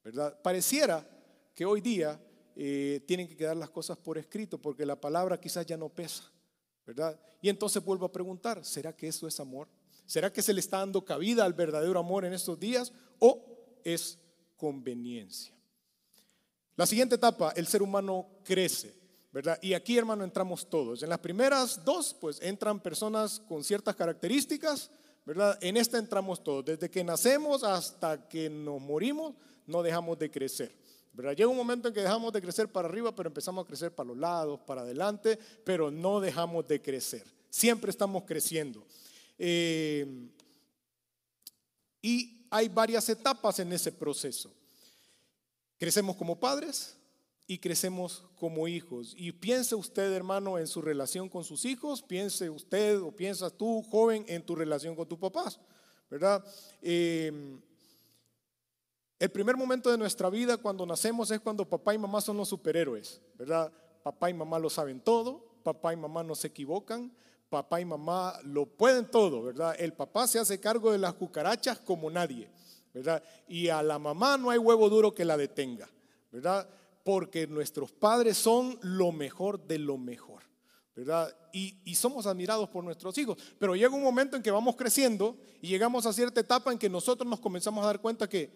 ¿verdad? 0.02 0.40
Pareciera 0.42 1.06
que 1.54 1.66
hoy 1.66 1.83
día 1.83 2.18
eh, 2.56 3.04
tienen 3.06 3.28
que 3.28 3.37
quedar 3.37 3.56
las 3.56 3.71
cosas 3.71 3.99
por 3.99 4.16
escrito, 4.16 4.59
porque 4.59 4.87
la 4.87 4.99
palabra 4.99 5.38
quizás 5.38 5.66
ya 5.66 5.76
no 5.76 5.90
pesa, 5.90 6.25
¿verdad? 6.87 7.21
Y 7.42 7.50
entonces 7.50 7.85
vuelvo 7.85 8.06
a 8.06 8.12
preguntar, 8.12 8.64
¿será 8.64 8.94
que 8.97 9.09
eso 9.09 9.28
es 9.28 9.38
amor? 9.38 9.68
¿Será 10.06 10.33
que 10.33 10.42
se 10.42 10.52
le 10.52 10.61
está 10.61 10.78
dando 10.78 11.04
cabida 11.04 11.44
al 11.44 11.52
verdadero 11.52 11.99
amor 11.99 12.25
en 12.25 12.33
estos 12.33 12.59
días 12.59 12.92
o 13.18 13.78
es 13.85 14.18
conveniencia? 14.56 15.54
La 16.76 16.87
siguiente 16.87 17.14
etapa, 17.14 17.52
el 17.56 17.66
ser 17.66 17.83
humano 17.83 18.26
crece. 18.42 19.03
Y 19.62 19.74
aquí, 19.74 19.98
hermano, 19.98 20.22
entramos 20.22 20.68
todos. 20.68 21.02
En 21.02 21.08
las 21.08 21.18
primeras 21.18 21.84
dos, 21.84 22.14
pues 22.20 22.40
entran 22.40 22.80
personas 22.80 23.40
con 23.40 23.64
ciertas 23.64 23.96
características, 23.96 24.90
¿verdad? 25.24 25.58
En 25.60 25.76
esta 25.76 25.98
entramos 25.98 26.44
todos. 26.44 26.64
Desde 26.64 26.90
que 26.90 27.02
nacemos 27.02 27.64
hasta 27.64 28.28
que 28.28 28.48
nos 28.48 28.80
morimos, 28.80 29.34
no 29.66 29.82
dejamos 29.82 30.18
de 30.18 30.30
crecer. 30.30 30.72
¿verdad? 31.12 31.36
Llega 31.36 31.48
un 31.48 31.56
momento 31.56 31.88
en 31.88 31.94
que 31.94 32.00
dejamos 32.00 32.32
de 32.32 32.42
crecer 32.42 32.68
para 32.68 32.88
arriba, 32.88 33.14
pero 33.14 33.28
empezamos 33.28 33.64
a 33.64 33.66
crecer 33.66 33.94
para 33.94 34.08
los 34.08 34.18
lados, 34.18 34.60
para 34.66 34.82
adelante, 34.82 35.38
pero 35.64 35.90
no 35.90 36.20
dejamos 36.20 36.66
de 36.66 36.82
crecer. 36.82 37.24
Siempre 37.50 37.90
estamos 37.90 38.24
creciendo. 38.24 38.84
Eh, 39.38 40.28
y 42.02 42.46
hay 42.50 42.68
varias 42.68 43.09
etapas 43.09 43.59
en 43.61 43.72
ese 43.72 43.92
proceso. 43.92 44.52
Crecemos 45.78 46.16
como 46.16 46.38
padres, 46.38 46.96
y 47.46 47.59
crecemos 47.59 48.24
como 48.37 48.68
hijos. 48.68 49.14
Y 49.16 49.33
piense 49.33 49.74
usted, 49.74 50.12
hermano, 50.12 50.59
en 50.59 50.66
su 50.66 50.80
relación 50.80 51.28
con 51.28 51.44
sus 51.44 51.64
hijos, 51.64 52.02
piense 52.02 52.48
usted 52.48 53.00
o 53.00 53.12
piensa 53.12 53.50
tú, 53.50 53.83
joven, 53.83 54.24
en 54.28 54.44
tu 54.44 54.54
relación 54.54 54.96
con 54.96 55.07
tus 55.07 55.18
papás, 55.18 55.61
¿verdad? 56.11 56.44
Em, 56.80 57.61
el 59.18 59.30
primer 59.30 59.57
momento 59.57 59.90
de 59.90 59.98
nuestra 59.98 60.30
vida 60.30 60.57
cuando 60.57 60.87
nacemos 60.87 61.30
es 61.30 61.40
cuando 61.40 61.68
papá 61.68 61.94
y 61.94 61.98
mamá 61.98 62.20
son 62.20 62.37
los 62.37 62.48
superhéroes, 62.48 63.20
¿verdad? 63.35 63.72
Papá 64.02 64.30
y 64.30 64.35
mamá 64.35 64.59
lo 64.59 64.70
saben 64.70 65.00
todo, 65.00 65.59
papá 65.62 65.92
y 65.92 65.96
mamá 65.96 66.22
no 66.22 66.35
se 66.35 66.48
equivocan, 66.48 67.12
papá 67.48 67.80
y 67.80 67.85
mamá 67.85 68.38
lo 68.42 68.66
pueden 68.66 69.11
todo, 69.11 69.42
¿verdad? 69.42 69.76
El 69.78 69.92
papá 69.92 70.26
se 70.26 70.38
hace 70.38 70.59
cargo 70.59 70.92
de 70.92 70.98
las 70.98 71.14
cucarachas 71.14 71.78
como 71.78 72.11
nadie, 72.11 72.50
¿verdad? 72.92 73.22
Y 73.46 73.68
a 73.68 73.83
la 73.83 73.98
mamá 73.98 74.37
no 74.37 74.50
hay 74.50 74.59
huevo 74.59 74.88
duro 74.88 75.14
que 75.14 75.24
la 75.24 75.37
detenga, 75.37 75.88
¿verdad? 76.33 76.68
Porque 77.04 77.46
nuestros 77.46 77.92
padres 77.92 78.38
son 78.38 78.78
lo 78.82 79.12
mejor 79.12 79.64
de 79.66 79.78
lo 79.78 79.98
mejor, 79.98 80.42
¿verdad? 80.96 81.36
Y, 81.52 81.94
somos 81.94 82.26
admirados 82.26 82.68
por 82.70 82.82
nuestros 82.82 83.16
hijos, 83.18 83.38
pero 83.58 83.76
llega 83.76 83.94
un 83.94 84.02
momento 84.02 84.36
en 84.36 84.42
que 84.42 84.50
vamos 84.50 84.74
creciendo 84.74 85.36
y 85.60 85.68
llegamos 85.68 86.06
a 86.06 86.12
cierta 86.12 86.40
etapa 86.40 86.72
en 86.72 86.78
que 86.78 86.88
nosotros 86.88 87.28
nos 87.28 87.40
comenzamos 87.40 87.84
a 87.84 87.88
dar 87.88 88.00
cuenta 88.00 88.28
que 88.28 88.50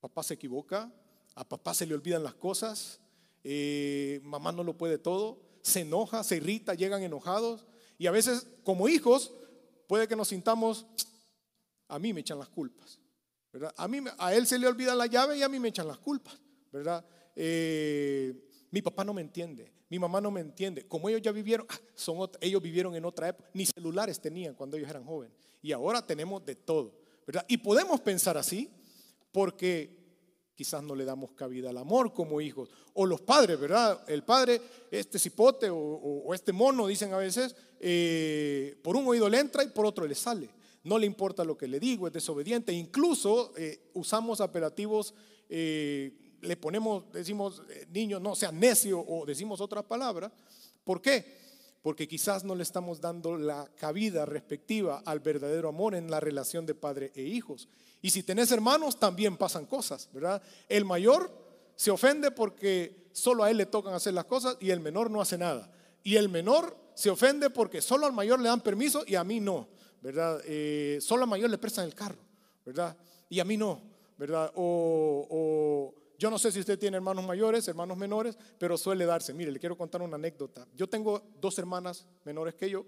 papá 0.00 0.22
se 0.22 0.34
equivoca, 0.34 0.90
a 1.34 1.48
papá 1.48 1.74
se 1.74 1.86
le 1.86 1.94
olvidan 1.94 2.24
las 2.24 2.34
cosas, 2.34 3.00
eh, 3.44 4.20
mamá 4.24 4.50
no 4.50 4.64
lo 4.64 4.76
puede 4.76 4.98
todo, 4.98 5.40
se 5.62 5.80
enoja, 5.80 6.24
se 6.24 6.36
irrita, 6.36 6.74
llegan 6.74 7.02
enojados 7.02 7.66
y 7.98 8.06
a 8.06 8.10
veces 8.10 8.46
como 8.64 8.88
hijos 8.88 9.32
puede 9.86 10.08
que 10.08 10.16
nos 10.16 10.28
sintamos, 10.28 10.86
a 11.88 11.98
mí 11.98 12.14
me 12.14 12.20
echan 12.20 12.38
las 12.38 12.48
culpas, 12.48 12.98
¿verdad? 13.52 13.74
A, 13.76 13.86
mí, 13.86 13.98
a 14.18 14.34
él 14.34 14.46
se 14.46 14.58
le 14.58 14.66
olvida 14.66 14.94
la 14.94 15.06
llave 15.06 15.36
y 15.36 15.42
a 15.42 15.48
mí 15.48 15.60
me 15.60 15.68
echan 15.68 15.86
las 15.86 15.98
culpas, 15.98 16.40
¿verdad? 16.72 17.04
Eh, 17.34 18.34
mi 18.70 18.80
papá 18.82 19.04
no 19.04 19.12
me 19.12 19.20
entiende, 19.20 19.72
mi 19.88 19.98
mamá 19.98 20.20
no 20.20 20.30
me 20.30 20.40
entiende. 20.40 20.86
Como 20.86 21.08
ellos 21.08 21.22
ya 21.22 21.32
vivieron, 21.32 21.66
ah, 21.68 22.30
ellos 22.40 22.62
vivieron 22.62 22.94
en 22.94 23.04
otra 23.04 23.28
época, 23.28 23.48
ni 23.52 23.66
celulares 23.66 24.20
tenían 24.20 24.54
cuando 24.54 24.76
ellos 24.76 24.88
eran 24.88 25.04
jóvenes. 25.04 25.36
Y 25.60 25.72
ahora 25.72 26.04
tenemos 26.06 26.44
de 26.44 26.56
todo, 26.56 26.98
¿verdad? 27.26 27.44
Y 27.48 27.58
podemos 27.58 28.00
pensar 28.00 28.36
así 28.36 28.70
porque 29.30 30.02
quizás 30.54 30.82
no 30.82 30.94
le 30.94 31.04
damos 31.04 31.32
cabida 31.32 31.70
al 31.70 31.78
amor 31.78 32.12
como 32.12 32.40
hijos. 32.40 32.70
O 32.94 33.06
los 33.06 33.20
padres, 33.20 33.58
¿verdad? 33.58 34.02
El 34.08 34.24
padre, 34.24 34.60
este 34.90 35.18
cipote 35.18 35.68
o, 35.70 36.32
este 36.34 36.52
mono, 36.52 36.86
dicen 36.86 37.12
a 37.12 37.18
veces, 37.18 37.54
eh, 37.80 38.78
por 38.82 38.96
un 38.96 39.06
oído 39.06 39.28
le 39.28 39.38
entra 39.38 39.64
y 39.64 39.68
por 39.68 39.86
otro 39.86 40.06
le 40.06 40.14
sale. 40.14 40.48
No 40.84 40.98
le 40.98 41.06
importa 41.06 41.44
lo 41.44 41.56
que 41.56 41.68
le 41.68 41.78
digo, 41.78 42.06
es 42.06 42.12
desobediente. 42.12 42.72
Incluso 42.72 43.52
eh, 43.56 43.90
usamos 43.94 44.40
apelativos 44.40 45.14
le 46.42 46.56
ponemos, 46.56 47.10
decimos, 47.12 47.62
eh, 47.70 47.86
niño, 47.90 48.20
no 48.20 48.34
sea 48.34 48.52
necio 48.52 49.00
o 49.00 49.24
decimos 49.24 49.60
otra 49.60 49.82
palabra. 49.82 50.30
¿Por 50.84 51.00
qué? 51.00 51.40
Porque 51.82 52.06
quizás 52.06 52.44
no 52.44 52.54
le 52.54 52.62
estamos 52.62 53.00
dando 53.00 53.36
la 53.36 53.68
cabida 53.76 54.26
respectiva 54.26 55.02
al 55.04 55.20
verdadero 55.20 55.68
amor 55.68 55.94
en 55.94 56.10
la 56.10 56.20
relación 56.20 56.66
de 56.66 56.74
padre 56.74 57.12
e 57.14 57.22
hijos. 57.22 57.68
Y 58.02 58.10
si 58.10 58.22
tenés 58.22 58.50
hermanos, 58.50 58.98
también 58.98 59.36
pasan 59.36 59.66
cosas, 59.66 60.08
¿verdad? 60.12 60.42
El 60.68 60.84
mayor 60.84 61.30
se 61.76 61.90
ofende 61.90 62.32
porque 62.32 63.08
solo 63.12 63.44
a 63.44 63.50
él 63.50 63.56
le 63.56 63.66
tocan 63.66 63.94
hacer 63.94 64.14
las 64.14 64.24
cosas 64.24 64.56
y 64.60 64.70
el 64.70 64.80
menor 64.80 65.10
no 65.10 65.20
hace 65.20 65.38
nada. 65.38 65.72
Y 66.02 66.16
el 66.16 66.28
menor 66.28 66.76
se 66.94 67.10
ofende 67.10 67.50
porque 67.50 67.80
solo 67.80 68.06
al 68.06 68.12
mayor 68.12 68.40
le 68.40 68.48
dan 68.48 68.60
permiso 68.60 69.04
y 69.06 69.14
a 69.14 69.22
mí 69.22 69.38
no, 69.38 69.68
¿verdad? 70.00 70.40
Eh, 70.44 70.98
solo 71.00 71.22
al 71.22 71.30
mayor 71.30 71.50
le 71.50 71.58
prestan 71.58 71.84
el 71.84 71.94
carro, 71.94 72.18
¿verdad? 72.66 72.96
Y 73.28 73.38
a 73.38 73.44
mí 73.44 73.56
no, 73.56 73.80
¿verdad? 74.18 74.52
o 74.56 75.94
yo 76.22 76.30
no 76.30 76.38
sé 76.38 76.52
si 76.52 76.60
usted 76.60 76.78
tiene 76.78 76.98
hermanos 76.98 77.26
mayores, 77.26 77.66
hermanos 77.66 77.98
menores, 77.98 78.38
pero 78.56 78.78
suele 78.78 79.04
darse. 79.04 79.34
Mire, 79.34 79.50
le 79.50 79.58
quiero 79.58 79.76
contar 79.76 80.02
una 80.02 80.14
anécdota. 80.14 80.68
Yo 80.72 80.88
tengo 80.88 81.20
dos 81.40 81.58
hermanas 81.58 82.06
menores 82.24 82.54
que 82.54 82.70
yo. 82.70 82.86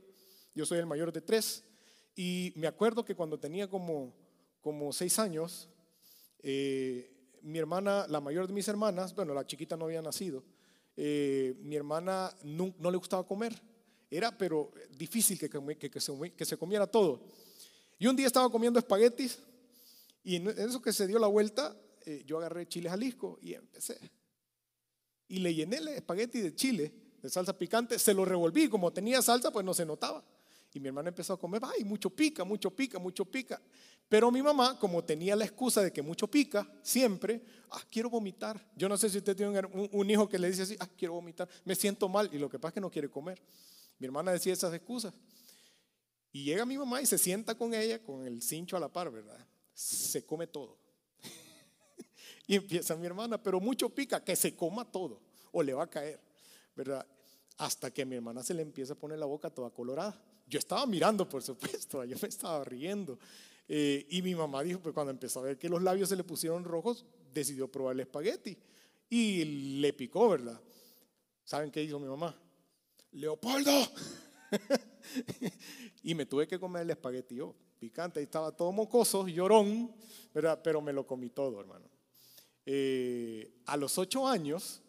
Yo 0.55 0.64
soy 0.64 0.79
el 0.79 0.87
mayor 0.87 1.12
de 1.12 1.20
tres. 1.20 1.64
Y 2.14 2.53
me 2.55 2.68
acuerdo 2.68 3.05
que 3.05 3.16
cuando 3.16 3.37
tenía 3.37 3.68
como, 3.68 4.14
como 4.61 4.92
seis 4.92 5.18
años, 5.18 5.68
eh, 6.44 7.11
mi 7.42 7.59
hermana, 7.59 8.07
la 8.09 8.20
mayor 8.20 8.47
de 8.47 8.53
mis 8.53 8.68
hermanas, 8.68 9.12
bueno, 9.16 9.35
la 9.35 9.44
chiquita 9.44 9.77
no 9.77 9.87
había 9.87 10.01
nacido, 10.01 10.44
eh, 10.97 11.57
mi 11.59 11.75
hermana 11.75 12.33
no, 12.44 12.73
le 12.88 12.97
gustaba 12.97 13.27
comer. 13.27 13.61
Era, 14.12 14.38
pero 14.38 14.70
difícil 14.97 15.40
que, 15.40 15.51
que, 15.51 15.90
que, 15.90 16.01
se, 16.01 16.33
que 16.37 16.44
se 16.44 16.57
comiera 16.57 16.87
todo. 16.87 17.20
Y 17.99 18.07
un 18.07 18.14
día 18.14 18.29
estaba 18.29 18.49
comiendo 18.49 18.79
espaguetis 18.79 19.40
y 20.23 20.37
en 20.37 20.51
eso 20.51 20.81
que 20.81 20.92
se 20.92 21.09
dio 21.09 21.18
la 21.18 21.27
vuelta, 21.27 21.77
eh, 22.07 22.23
yo 22.27 22.38
agarré 22.38 22.67
chile 22.67 22.88
Jalisco 22.88 23.38
y 23.43 23.55
empecé. 23.55 23.99
Y 25.29 25.38
le 25.38 25.55
llené 25.55 25.79
el 25.79 25.88
espagueti 25.88 26.40
de 26.40 26.55
chile, 26.55 26.93
de 27.23 27.29
salsa 27.31 27.57
picante, 27.57 27.99
se 27.99 28.12
lo 28.12 28.25
revolví, 28.25 28.69
como 28.69 28.93
tenía 28.93 29.23
salsa, 29.23 29.51
pues 29.51 29.64
no 29.64 29.73
se 29.75 29.87
notaba. 29.87 30.25
Y 30.73 30.81
mi 30.81 30.88
hermana 30.88 31.09
empezó 31.09 31.35
a 31.35 31.38
comer, 31.38 31.62
ay, 31.64 31.85
mucho 31.85 32.11
pica, 32.11 32.45
mucho 32.45 32.71
pica, 32.71 32.99
mucho 32.99 33.25
pica. 33.25 33.62
Pero 34.09 34.31
mi 34.31 34.43
mamá, 34.43 34.79
como 34.79 35.05
tenía 35.05 35.37
la 35.37 35.45
excusa 35.45 35.83
de 35.83 35.93
que 35.93 36.03
mucho 36.03 36.29
pica, 36.29 36.69
siempre, 36.83 37.43
ah, 37.71 37.83
quiero 37.90 38.11
vomitar. 38.11 38.61
Yo 38.77 38.88
no 38.88 38.97
sé 38.99 39.09
si 39.09 39.19
usted 39.19 39.37
tiene 39.37 39.61
un, 39.73 39.88
un 39.93 40.11
hijo 40.11 40.29
que 40.29 40.38
le 40.38 40.49
dice 40.51 40.62
así, 40.62 40.77
ah, 40.81 40.88
quiero 40.99 41.14
vomitar, 41.14 41.49
me 41.64 41.75
siento 41.75 42.09
mal. 42.09 42.29
Y 42.33 42.38
lo 42.38 42.51
que 42.51 42.59
pasa 42.59 42.71
es 42.71 42.75
que 42.75 42.81
no 42.81 42.90
quiere 42.90 43.09
comer. 43.09 43.40
Mi 43.99 44.07
hermana 44.07 44.33
decía 44.33 44.53
esas 44.53 44.75
excusas. 44.75 45.14
Y 46.33 46.43
llega 46.43 46.67
mi 46.67 46.77
mamá 46.77 47.01
y 47.01 47.07
se 47.07 47.17
sienta 47.17 47.55
con 47.55 47.73
ella, 47.73 48.03
con 48.03 48.27
el 48.27 48.43
cincho 48.43 48.77
a 48.77 48.81
la 48.81 48.93
par, 48.93 49.11
¿verdad? 49.12 49.38
Se 49.73 50.27
come 50.27 50.49
todo. 50.49 50.84
y 52.47 52.57
empieza 52.57 52.97
mi 52.97 53.07
hermana, 53.07 53.43
pero 53.43 53.61
mucho 53.61 53.89
pica, 53.89 54.23
que 54.23 54.37
se 54.37 54.55
coma 54.55 54.91
todo, 54.91 55.21
o 55.53 55.63
le 55.63 55.73
va 55.75 55.85
a 55.85 55.91
caer, 55.91 56.21
¿verdad? 56.75 57.07
Hasta 57.59 57.91
que 57.93 58.03
a 58.03 58.07
mi 58.07 58.17
hermana 58.17 58.43
se 58.43 58.55
le 58.55 58.63
empieza 58.63 58.95
a 58.95 58.97
poner 58.97 59.19
la 59.19 59.27
boca 59.27 59.51
toda 59.51 59.71
colorada. 59.71 60.21
Yo 60.47 60.59
estaba 60.59 60.87
mirando, 60.87 61.29
por 61.29 61.43
supuesto, 61.43 62.05
yo 62.05 62.17
me 62.21 62.29
estaba 62.29 62.65
riendo. 62.65 63.19
Eh, 63.67 64.07
y 64.11 64.21
mi 64.23 64.35
mamá 64.35 64.63
dijo, 64.63 64.81
pues 64.81 64.93
cuando 64.93 65.11
empezó 65.11 65.41
a 65.41 65.45
ver 65.45 65.59
que 65.59 65.69
los 65.69 65.83
labios 65.83 66.09
se 66.09 66.17
le 66.17 66.25
pusieron 66.25 66.65
rojos, 66.65 67.07
decidió 67.33 67.71
probar 67.71 67.95
el 67.95 68.01
espagueti. 68.01 68.59
Y 69.09 69.45
le 69.81 69.93
picó, 69.93 70.29
¿verdad? 70.29 70.61
¿Saben 71.45 71.71
qué 71.71 71.83
hizo 71.83 71.99
mi 71.99 72.09
mamá? 72.09 72.37
Leopoldo. 73.13 73.71
y 76.03 76.15
me 76.15 76.27
tuve 76.27 76.47
que 76.47 76.59
comer 76.59 76.83
el 76.83 76.91
espagueti 76.91 77.37
yo, 77.37 77.55
picante, 77.79 78.21
y 78.21 78.25
estaba 78.25 78.53
todo 78.53 78.73
mocoso, 78.73 79.27
llorón, 79.29 79.95
¿verdad? 80.35 80.61
pero 80.63 80.81
me 80.81 80.93
lo 80.93 81.07
comí 81.07 81.31
todo, 81.31 81.61
hermano. 81.61 81.94
Eh, 82.66 83.53
a 83.66 83.77
los 83.77 83.98
ocho 83.98 84.27
años, 84.27 84.81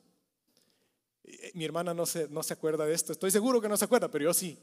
eh, 1.24 1.52
mi 1.54 1.66
hermana 1.66 1.94
no 1.94 2.06
se, 2.06 2.28
no 2.30 2.44
se 2.44 2.54
acuerda 2.54 2.86
de 2.86 2.94
esto, 2.94 3.12
estoy 3.12 3.32
seguro 3.32 3.60
que 3.60 3.70
no 3.70 3.78
se 3.78 3.86
acuerda, 3.86 4.10
pero 4.10 4.26
yo 4.26 4.34
sí. 4.34 4.58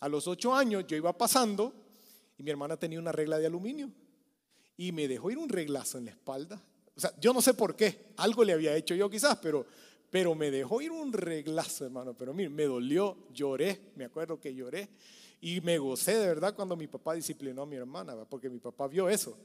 A 0.00 0.08
los 0.08 0.26
ocho 0.26 0.54
años 0.54 0.84
yo 0.86 0.96
iba 0.96 1.16
pasando 1.16 1.72
y 2.36 2.42
mi 2.42 2.50
hermana 2.50 2.76
tenía 2.76 2.98
una 2.98 3.12
regla 3.12 3.38
de 3.38 3.46
aluminio 3.46 3.90
y 4.76 4.92
me 4.92 5.08
dejó 5.08 5.30
ir 5.30 5.38
un 5.38 5.48
reglazo 5.48 5.98
en 5.98 6.06
la 6.06 6.10
espalda. 6.10 6.62
O 6.94 7.00
sea, 7.00 7.12
yo 7.20 7.32
no 7.32 7.40
sé 7.40 7.54
por 7.54 7.76
qué, 7.76 8.12
algo 8.16 8.44
le 8.44 8.52
había 8.52 8.76
hecho 8.76 8.94
yo 8.94 9.08
quizás, 9.08 9.38
pero, 9.38 9.66
pero 10.10 10.34
me 10.34 10.50
dejó 10.50 10.80
ir 10.80 10.90
un 10.92 11.12
reglazo, 11.12 11.84
hermano. 11.84 12.14
Pero 12.14 12.34
mire, 12.34 12.48
me 12.48 12.64
dolió, 12.64 13.16
lloré, 13.32 13.92
me 13.96 14.04
acuerdo 14.04 14.40
que 14.40 14.54
lloré 14.54 14.88
y 15.40 15.60
me 15.60 15.78
gocé 15.78 16.16
de 16.16 16.26
verdad 16.26 16.54
cuando 16.54 16.76
mi 16.76 16.86
papá 16.86 17.14
disciplinó 17.14 17.62
a 17.62 17.66
mi 17.66 17.76
hermana, 17.76 18.16
porque 18.24 18.48
mi 18.48 18.58
papá 18.58 18.88
vio 18.88 19.08
eso, 19.08 19.38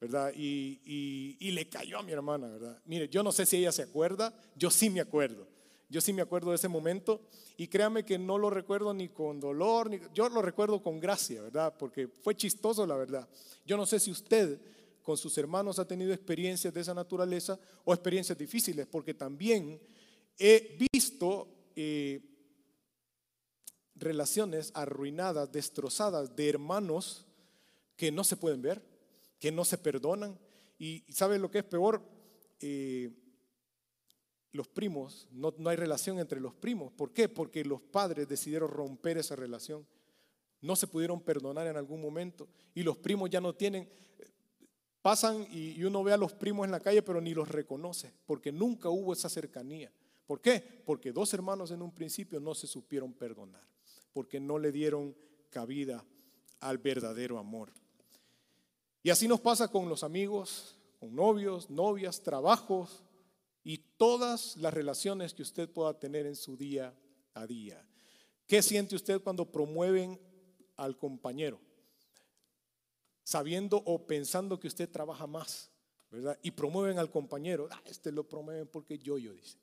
¿verdad? 0.00 0.32
Y, 0.34 1.50
le 1.50 1.68
cayó 1.68 1.98
a 1.98 2.02
mi 2.02 2.12
hermana, 2.12 2.48
¿verdad? 2.48 2.80
Mire, 2.84 3.08
yo 3.08 3.22
no 3.22 3.32
sé 3.32 3.46
si 3.46 3.56
ella 3.56 3.72
se 3.72 3.82
acuerda, 3.82 4.34
yo 4.54 4.70
sí 4.70 4.90
me 4.90 5.00
acuerdo. 5.00 5.46
Yo 5.88 6.00
sí 6.00 6.12
me 6.12 6.22
acuerdo 6.22 6.50
de 6.50 6.56
ese 6.56 6.66
momento 6.66 7.22
y 7.56 7.68
créame 7.68 8.04
que 8.04 8.18
no 8.18 8.38
lo 8.38 8.50
recuerdo 8.50 8.92
ni 8.92 9.08
con 9.08 9.38
dolor, 9.38 9.88
ni, 9.88 10.00
yo 10.12 10.28
lo 10.28 10.42
recuerdo 10.42 10.82
con 10.82 10.98
gracia, 10.98 11.40
¿verdad? 11.42 11.74
Porque 11.78 12.08
fue 12.08 12.34
chistoso, 12.34 12.84
la 12.86 12.96
verdad. 12.96 13.28
Yo 13.64 13.76
no 13.76 13.86
sé 13.86 14.00
si 14.00 14.10
usted 14.10 14.60
con 15.02 15.16
sus 15.16 15.38
hermanos 15.38 15.78
ha 15.78 15.86
tenido 15.86 16.12
experiencias 16.12 16.74
de 16.74 16.80
esa 16.80 16.92
naturaleza 16.92 17.56
o 17.84 17.94
experiencias 17.94 18.36
difíciles, 18.36 18.88
porque 18.88 19.14
también 19.14 19.80
he 20.36 20.76
visto 20.92 21.46
eh, 21.76 22.20
relaciones 23.94 24.72
arruinadas, 24.74 25.52
destrozadas 25.52 26.34
de 26.34 26.48
hermanos 26.48 27.24
que 27.96 28.10
no 28.10 28.24
se 28.24 28.36
pueden 28.36 28.60
ver, 28.60 28.82
que 29.38 29.52
no 29.52 29.64
se 29.64 29.78
perdonan. 29.78 30.38
Y 30.78 31.04
¿sabe 31.08 31.38
lo 31.38 31.50
que 31.50 31.58
es 31.58 31.64
peor? 31.64 32.02
Eh, 32.60 33.10
los 34.52 34.68
primos, 34.68 35.28
no, 35.30 35.54
no, 35.58 35.70
hay 35.70 35.76
relación 35.76 36.18
entre 36.18 36.40
los 36.40 36.54
primos. 36.54 36.92
¿Por 36.92 37.12
qué? 37.12 37.28
Porque 37.28 37.64
los 37.64 37.80
padres 37.80 38.26
decidieron 38.26 38.70
romper 38.70 39.18
esa 39.18 39.36
relación. 39.36 39.86
No 40.60 40.74
se 40.74 40.86
pudieron 40.86 41.20
perdonar 41.20 41.66
en 41.66 41.76
algún 41.76 42.00
momento 42.00 42.48
y 42.74 42.82
los 42.82 42.96
primos 42.96 43.30
ya 43.30 43.40
no 43.40 43.54
tienen, 43.54 43.88
pasan 45.02 45.46
y, 45.52 45.84
uno 45.84 46.02
ve 46.02 46.12
a 46.12 46.16
los 46.16 46.32
primos 46.32 46.64
en 46.64 46.72
la 46.72 46.80
calle 46.80 47.02
pero 47.02 47.20
ni 47.20 47.32
los 47.32 47.48
reconoce 47.48 48.12
porque 48.26 48.50
nunca 48.50 48.88
hubo 48.88 49.12
esa 49.12 49.28
cercanía. 49.28 49.92
¿Por 50.26 50.40
qué? 50.40 50.82
Porque 50.84 51.12
dos 51.12 51.32
hermanos 51.34 51.70
en 51.70 51.82
un 51.82 51.94
principio 51.94 52.40
no 52.40 52.54
se 52.54 52.66
supieron 52.66 53.12
perdonar, 53.12 53.62
porque 54.12 54.40
no 54.40 54.58
le 54.58 54.72
dieron 54.72 55.14
cabida 55.50 56.04
al 56.58 56.78
verdadero 56.78 57.38
amor. 57.38 57.72
Y 59.06 59.10
así 59.10 59.28
nos 59.28 59.38
pasa 59.38 59.68
con 59.68 59.88
los 59.88 60.02
amigos, 60.02 60.76
con 60.98 61.14
novios, 61.14 61.70
novias, 61.70 62.24
trabajos, 62.24 63.04
y 63.62 63.78
todas 63.96 64.56
las 64.56 64.74
relaciones 64.74 65.32
que 65.32 65.42
usted 65.42 65.70
pueda 65.70 65.96
tener 65.96 66.26
en 66.26 66.34
su 66.34 66.56
día 66.56 66.92
a 67.32 67.46
día. 67.46 67.86
¿Qué 68.48 68.60
siente 68.62 68.96
usted 68.96 69.22
cuando 69.22 69.52
promueven 69.52 70.20
al 70.74 70.98
compañero? 70.98 71.60
Sabiendo 73.22 73.80
o 73.86 74.08
pensando 74.08 74.58
que 74.58 74.66
usted 74.66 74.90
trabaja 74.90 75.28
más, 75.28 75.70
¿verdad? 76.10 76.36
Y 76.42 76.50
promueven 76.50 76.98
al 76.98 77.08
compañero. 77.08 77.68
Ah, 77.70 77.80
este 77.84 78.10
lo 78.10 78.28
promueven 78.28 78.66
porque 78.66 78.98
yo, 78.98 79.18
yo 79.18 79.32
dice. 79.34 79.58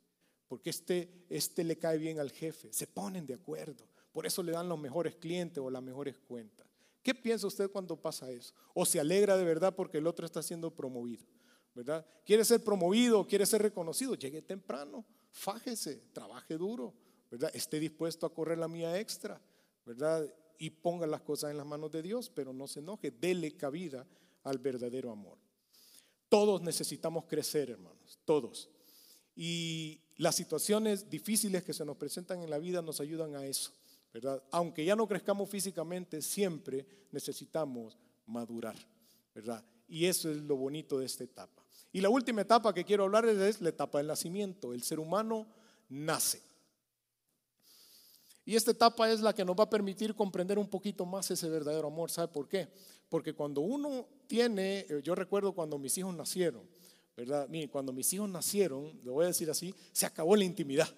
Porque 0.48 0.70
este, 0.70 1.26
este 1.28 1.66
le 1.66 1.78
cae 1.78 1.98
bien 1.98 2.18
al 2.18 2.32
jefe. 2.32 2.72
Se 2.72 2.88
ponen 2.88 3.28
de 3.28 3.34
acuerdo. 3.34 3.90
Por 4.14 4.26
eso 4.26 4.42
le 4.42 4.54
dan 4.54 4.70
los 4.70 4.80
mejores 4.80 5.16
clientes 5.16 5.62
o 5.62 5.70
las 5.70 5.84
mejores 5.84 6.18
cuentas. 6.18 6.66
¿Qué 7.04 7.14
piensa 7.14 7.46
usted 7.46 7.70
cuando 7.70 7.96
pasa 7.96 8.32
eso? 8.32 8.54
¿O 8.74 8.86
se 8.86 9.00
alegra 9.00 9.38
de 9.38 9.44
verdad 9.44 9.76
porque 9.76 10.00
el 10.00 10.08
otro 10.08 10.26
está 10.26 10.42
siendo 10.42 10.72
promovido? 10.72 11.26
¿verdad? 11.74 12.06
Quiere 12.26 12.46
ser 12.46 12.64
promovido, 12.64 13.26
quiere 13.28 13.46
ser 13.46 13.62
reconocido, 13.62 14.16
llegue 14.16 14.42
temprano, 14.42 15.06
fájese, 15.32 16.04
trabaje 16.14 16.58
duro, 16.58 16.94
¿verdad? 17.32 17.52
Esté 17.54 17.80
dispuesto 17.80 18.26
a 18.26 18.34
correr 18.34 18.58
la 18.58 18.68
mía 18.68 19.00
extra, 19.00 19.42
¿verdad? 19.86 20.32
Y 20.60 20.70
ponga 20.70 21.08
las 21.08 21.22
cosas 21.22 21.52
en 21.52 21.58
las 21.58 21.66
manos 21.66 21.92
de 21.92 22.02
Dios, 22.04 22.30
pero 22.30 22.54
no 22.54 22.68
se 22.68 22.80
enoje, 22.80 23.12
dele 23.12 23.56
cabida 23.58 24.08
al 24.44 24.60
verdadero 24.60 25.12
amor. 25.12 25.38
Todos 26.30 26.62
necesitamos 26.62 27.26
crecer, 27.26 27.72
hermanos, 27.72 28.20
todos. 28.26 28.70
Y 29.36 30.02
las 30.18 30.36
situaciones 30.36 31.10
difíciles 31.10 31.64
que 31.64 31.74
se 31.74 31.86
nos 31.86 31.98
presentan 31.98 32.42
en 32.44 32.50
la 32.50 32.60
vida 32.60 32.82
nos 32.82 33.02
ayudan 33.02 33.36
a 33.36 33.46
eso, 33.46 33.72
¿verdad? 34.14 34.42
Aunque 34.52 34.86
ya 34.86 34.96
no 34.96 35.08
crezcamos 35.08 35.50
físicamente, 35.50 36.22
siempre 36.22 36.86
necesitamos 37.12 37.98
madurar, 38.28 38.76
¿verdad? 39.34 39.64
Y 39.88 40.06
eso 40.06 40.30
es 40.30 40.38
lo 40.38 40.56
bonito 40.56 41.00
de 41.00 41.08
esta 41.08 41.24
etapa. 41.24 41.64
Y 41.92 42.02
la 42.02 42.10
última 42.10 42.42
etapa 42.42 42.74
que 42.74 42.86
quiero 42.86 43.04
hablar 43.04 43.26
es 43.26 43.62
la 43.62 43.70
etapa 43.70 43.98
del 43.98 44.08
nacimiento. 44.08 44.74
El 44.74 44.84
ser 44.84 45.00
humano 45.00 45.48
nace. 45.90 46.42
Y 48.46 48.56
esta 48.56 48.72
etapa 48.72 49.10
es 49.12 49.22
la 49.22 49.34
que 49.34 49.46
nos 49.46 49.56
va 49.56 49.64
a 49.64 49.70
permitir 49.70 50.16
comprender 50.16 50.60
un 50.60 50.68
poquito 50.68 51.06
más 51.06 51.30
ese 51.32 51.50
verdadero 51.50 51.88
amor. 51.88 52.12
¿Sabe 52.12 52.28
por 52.28 52.48
qué? 52.48 52.68
Porque 53.10 53.34
cuando 53.34 53.62
uno 53.62 54.08
tiene, 54.28 54.80
eh, 54.90 55.02
yo 55.04 55.16
recuerdo 55.16 55.54
cuando 55.54 55.78
mis 55.78 55.98
hijos 55.98 56.14
nacieron, 56.16 56.64
¿verdad? 57.16 57.48
Miren, 57.48 57.70
cuando 57.70 57.94
mis 57.94 58.12
hijos 58.12 58.28
nacieron, 58.28 59.00
lo 59.04 59.14
voy 59.14 59.26
a 59.26 59.28
decir 59.28 59.50
así, 59.50 59.74
se 59.92 60.06
acabó 60.06 60.36
la 60.36 60.44
intimidad. 60.44 60.90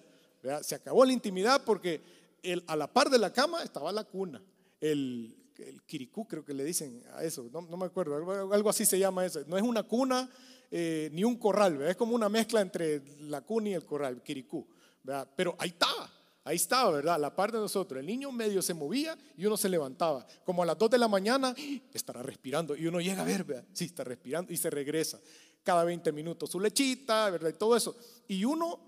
¿verdad? 0.42 0.62
Se 0.62 0.74
acabó 0.74 1.04
la 1.04 1.12
intimidad 1.12 1.62
porque 1.64 2.00
el, 2.42 2.64
a 2.66 2.76
la 2.76 2.92
par 2.92 3.10
de 3.10 3.18
la 3.18 3.32
cama 3.32 3.62
estaba 3.62 3.92
la 3.92 4.04
cuna. 4.04 4.42
El, 4.80 5.36
el 5.58 5.82
kirikú 5.82 6.26
creo 6.26 6.44
que 6.44 6.54
le 6.54 6.64
dicen 6.64 7.02
a 7.14 7.24
eso, 7.24 7.48
no, 7.52 7.62
no 7.62 7.76
me 7.76 7.86
acuerdo, 7.86 8.16
algo, 8.52 8.70
así 8.70 8.84
se 8.84 8.98
llama 8.98 9.24
eso. 9.24 9.42
No 9.46 9.56
es 9.56 9.62
una 9.62 9.82
cuna, 9.82 10.28
eh, 10.70 11.08
ni 11.12 11.24
un 11.24 11.36
corral, 11.36 11.80
es 11.82 11.96
como 11.96 12.14
una 12.14 12.28
mezcla 12.28 12.60
entre 12.60 13.02
la 13.20 13.40
cuna 13.40 13.70
y 13.70 13.74
el 13.74 13.84
corral, 13.84 14.22
kirikú. 14.22 14.66
¿verdad? 15.02 15.28
Pero 15.36 15.54
ahí 15.58 15.68
estaba, 15.68 16.10
ahí 16.44 16.56
estaba, 16.56 16.90
¿verdad? 16.90 17.20
La 17.20 17.34
parte 17.34 17.56
de 17.56 17.62
nosotros. 17.62 18.00
El 18.00 18.06
niño 18.06 18.32
medio 18.32 18.60
se 18.60 18.74
movía 18.74 19.16
y 19.36 19.46
uno 19.46 19.56
se 19.56 19.68
levantaba. 19.68 20.26
Como 20.44 20.62
a 20.62 20.66
las 20.66 20.76
2 20.76 20.90
de 20.90 20.98
la 20.98 21.08
mañana, 21.08 21.54
estará 21.94 22.22
respirando. 22.22 22.76
Y 22.76 22.86
uno 22.86 23.00
llega 23.00 23.22
a 23.22 23.24
ver, 23.24 23.44
¿verdad? 23.44 23.64
Sí, 23.72 23.84
está 23.84 24.02
respirando 24.02 24.52
y 24.52 24.56
se 24.56 24.68
regresa. 24.68 25.20
Cada 25.62 25.84
20 25.84 26.10
minutos 26.12 26.50
su 26.50 26.58
lechita, 26.58 27.30
¿verdad? 27.30 27.50
Y 27.50 27.52
todo 27.52 27.76
eso. 27.76 27.96
Y 28.26 28.44
uno 28.44 28.80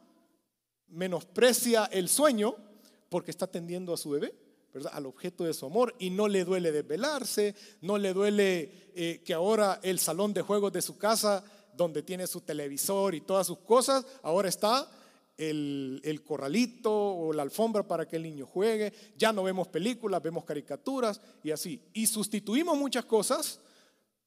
menosprecia 0.88 1.84
el 1.86 2.08
sueño 2.08 2.56
porque 3.08 3.30
está 3.30 3.46
atendiendo 3.46 3.92
a 3.92 3.96
su 3.96 4.10
bebé. 4.10 4.34
al 4.92 5.06
objeto 5.06 5.44
de 5.44 5.54
su 5.54 5.66
amor 5.66 5.94
y 5.98 6.10
no 6.10 6.28
le 6.28 6.44
duele 6.44 6.70
desvelarse, 6.70 7.54
no 7.80 7.98
le 7.98 8.12
duele 8.12 8.90
eh, 8.94 9.22
que 9.24 9.34
ahora 9.34 9.80
el 9.82 9.98
salón 9.98 10.34
de 10.34 10.42
juegos 10.42 10.72
de 10.72 10.82
su 10.82 10.98
casa 10.98 11.42
donde 11.74 12.02
tiene 12.02 12.26
su 12.26 12.42
televisor 12.42 13.14
y 13.14 13.22
todas 13.22 13.46
sus 13.46 13.58
cosas, 13.58 14.04
ahora 14.22 14.48
está 14.48 14.88
el, 15.36 16.00
el, 16.04 16.22
corralito 16.22 16.92
o 16.92 17.32
la 17.32 17.42
alfombra 17.42 17.86
para 17.86 18.06
que 18.06 18.16
el 18.16 18.24
niño 18.24 18.46
juegue, 18.46 18.92
ya 19.16 19.32
no 19.32 19.44
vemos 19.44 19.68
películas, 19.68 20.22
vemos 20.22 20.44
caricaturas 20.44 21.20
y 21.42 21.50
así. 21.52 21.80
Y 21.92 22.06
sustituimos 22.06 22.76
muchas 22.76 23.04
cosas 23.04 23.60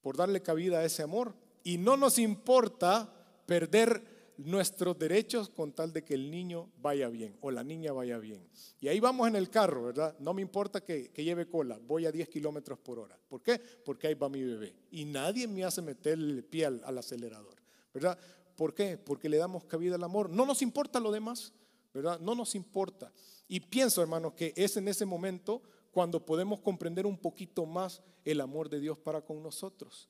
por 0.02 0.18
darle 0.18 0.42
cabida 0.42 0.80
a 0.80 0.86
ese 0.86 1.04
amor. 1.04 1.34
Y 1.64 1.78
no 1.78 1.98
nos 1.98 2.18
importa 2.18 3.14
perder 3.46 4.02
nuestros 4.46 4.98
derechos 4.98 5.50
con 5.50 5.74
tal 5.74 5.94
de 5.94 6.04
que 6.04 6.14
el 6.14 6.30
niño 6.30 6.70
vaya 6.82 7.08
bien 7.10 7.38
o 7.42 7.52
la 7.52 7.64
niña 7.64 7.92
vaya 7.94 8.18
bien. 8.18 8.48
Y 8.80 8.88
ahí 8.88 9.00
vamos 9.00 9.28
en 9.28 9.36
el 9.36 9.50
carro, 9.50 9.84
¿verdad? 9.84 10.16
No 10.20 10.34
me 10.34 10.42
importa 10.42 10.82
que, 10.82 11.10
que 11.12 11.24
lleve 11.24 11.48
cola, 11.48 11.80
voy 11.86 12.06
a 12.06 12.12
10 12.12 12.30
kilómetros 12.30 12.80
por 12.80 13.00
hora. 13.00 13.18
¿Por 13.28 13.42
qué? 13.42 13.60
Porque 13.84 14.08
ahí 14.08 14.14
va 14.14 14.30
mi 14.30 14.44
bebé. 14.44 14.76
Y 14.92 15.06
nadie 15.06 15.48
me 15.48 15.64
hace 15.64 15.82
meter 15.82 16.14
el 16.14 16.44
pie 16.44 16.66
al, 16.66 16.82
al 16.84 16.98
acelerador, 16.98 17.56
¿verdad? 17.94 18.18
¿Por 18.56 18.74
qué? 18.74 18.98
Porque 18.98 19.30
le 19.30 19.38
damos 19.38 19.64
cabida 19.66 19.96
al 19.96 20.04
amor. 20.04 20.30
No 20.30 20.46
nos 20.46 20.62
importa 20.62 21.00
lo 21.00 21.12
demás, 21.12 21.54
¿verdad? 21.94 22.20
No 22.20 22.36
nos 22.36 22.56
importa. 22.56 23.12
Y 23.48 23.60
pienso, 23.60 24.02
hermanos, 24.02 24.34
que 24.34 24.54
es 24.56 24.78
en 24.78 24.88
ese 24.88 25.06
momento 25.06 25.62
cuando 25.92 26.26
podemos 26.26 26.62
comprender 26.62 27.06
un 27.06 27.18
poquito 27.18 27.66
más 27.66 28.02
el 28.24 28.42
amor 28.42 28.70
de 28.70 28.80
Dios 28.80 28.98
para 28.98 29.22
con 29.22 29.44
nosotros. 29.44 30.10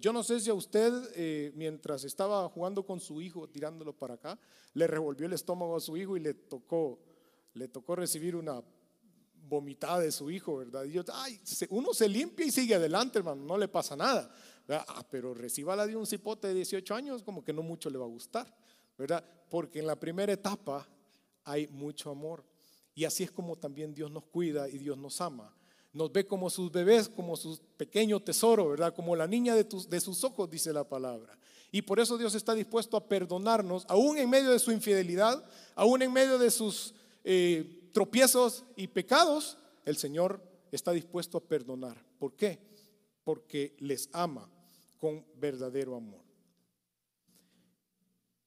Yo 0.00 0.12
no 0.12 0.22
sé 0.22 0.40
si 0.40 0.48
a 0.48 0.54
usted, 0.54 0.92
eh, 1.14 1.52
mientras 1.54 2.04
estaba 2.04 2.48
jugando 2.48 2.84
con 2.84 2.98
su 2.98 3.20
hijo, 3.20 3.46
tirándolo 3.48 3.92
para 3.92 4.14
acá, 4.14 4.38
le 4.72 4.86
revolvió 4.86 5.26
el 5.26 5.34
estómago 5.34 5.76
a 5.76 5.80
su 5.80 5.96
hijo 5.96 6.16
y 6.16 6.20
le 6.20 6.32
tocó, 6.32 6.98
le 7.52 7.68
tocó 7.68 7.94
recibir 7.94 8.36
una 8.36 8.62
vomitada 9.48 10.00
de 10.00 10.10
su 10.10 10.30
hijo, 10.30 10.56
¿verdad? 10.56 10.84
Y 10.84 10.92
yo, 10.92 11.02
ay, 11.12 11.38
uno 11.70 11.92
se 11.92 12.08
limpia 12.08 12.46
y 12.46 12.50
sigue 12.50 12.74
adelante, 12.74 13.18
hermano, 13.18 13.44
no 13.44 13.58
le 13.58 13.68
pasa 13.68 13.94
nada. 13.96 14.30
Ah, 14.68 15.04
pero 15.10 15.34
reciba 15.34 15.76
la 15.76 15.86
de 15.86 15.94
un 15.94 16.06
cipote 16.06 16.48
de 16.48 16.54
18 16.54 16.94
años, 16.94 17.22
como 17.22 17.44
que 17.44 17.52
no 17.52 17.62
mucho 17.62 17.90
le 17.90 17.98
va 17.98 18.06
a 18.06 18.08
gustar, 18.08 18.52
¿verdad? 18.96 19.24
Porque 19.50 19.78
en 19.78 19.86
la 19.86 19.98
primera 19.98 20.32
etapa 20.32 20.88
hay 21.44 21.68
mucho 21.68 22.10
amor. 22.10 22.44
Y 22.94 23.04
así 23.04 23.24
es 23.24 23.30
como 23.30 23.56
también 23.56 23.94
Dios 23.94 24.10
nos 24.10 24.24
cuida 24.24 24.68
y 24.68 24.78
Dios 24.78 24.96
nos 24.96 25.20
ama. 25.20 25.54
Nos 25.96 26.12
ve 26.12 26.26
como 26.26 26.50
sus 26.50 26.70
bebés, 26.70 27.08
como 27.08 27.36
su 27.36 27.58
pequeño 27.78 28.20
tesoro, 28.20 28.68
¿verdad? 28.68 28.94
Como 28.94 29.16
la 29.16 29.26
niña 29.26 29.54
de, 29.54 29.64
de 29.64 30.00
sus 30.00 30.22
ojos, 30.24 30.50
dice 30.50 30.70
la 30.70 30.84
palabra. 30.84 31.38
Y 31.72 31.80
por 31.80 31.98
eso 31.98 32.18
Dios 32.18 32.34
está 32.34 32.54
dispuesto 32.54 32.98
a 32.98 33.08
perdonarnos, 33.08 33.86
aún 33.88 34.18
en 34.18 34.28
medio 34.28 34.50
de 34.50 34.58
su 34.58 34.72
infidelidad, 34.72 35.42
aún 35.74 36.02
en 36.02 36.12
medio 36.12 36.36
de 36.36 36.50
sus 36.50 36.92
eh, 37.24 37.90
tropiezos 37.92 38.64
y 38.76 38.88
pecados, 38.88 39.56
el 39.86 39.96
Señor 39.96 40.42
está 40.70 40.92
dispuesto 40.92 41.38
a 41.38 41.40
perdonar. 41.40 41.96
¿Por 42.18 42.36
qué? 42.36 42.58
Porque 43.24 43.74
les 43.78 44.10
ama 44.12 44.50
con 44.98 45.24
verdadero 45.36 45.96
amor. 45.96 46.25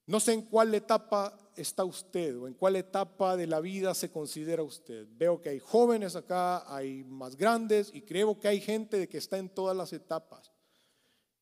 No 0.10 0.20
sé 0.20 0.34
en 0.34 0.42
cuál 0.42 0.74
etapa 0.74 1.38
está 1.56 1.86
usted 1.86 2.36
o 2.36 2.48
en 2.48 2.56
cuál 2.56 2.78
etapa 2.78 3.38
de 3.38 3.46
la 3.46 3.60
vida 3.60 3.94
se 3.94 4.10
considera 4.10 4.64
usted. 4.64 5.06
Veo 5.12 5.40
que 5.40 5.50
hay 5.50 5.60
jóvenes 5.60 6.16
acá, 6.16 6.64
hay 6.76 7.04
más 7.04 7.36
grandes 7.36 7.92
y 7.94 8.02
creo 8.02 8.40
que 8.40 8.48
hay 8.48 8.60
gente 8.60 9.08
que 9.08 9.20
está 9.20 9.38
en 9.38 9.50
todas 9.50 9.78
las 9.78 9.94
etapas. 9.94 10.52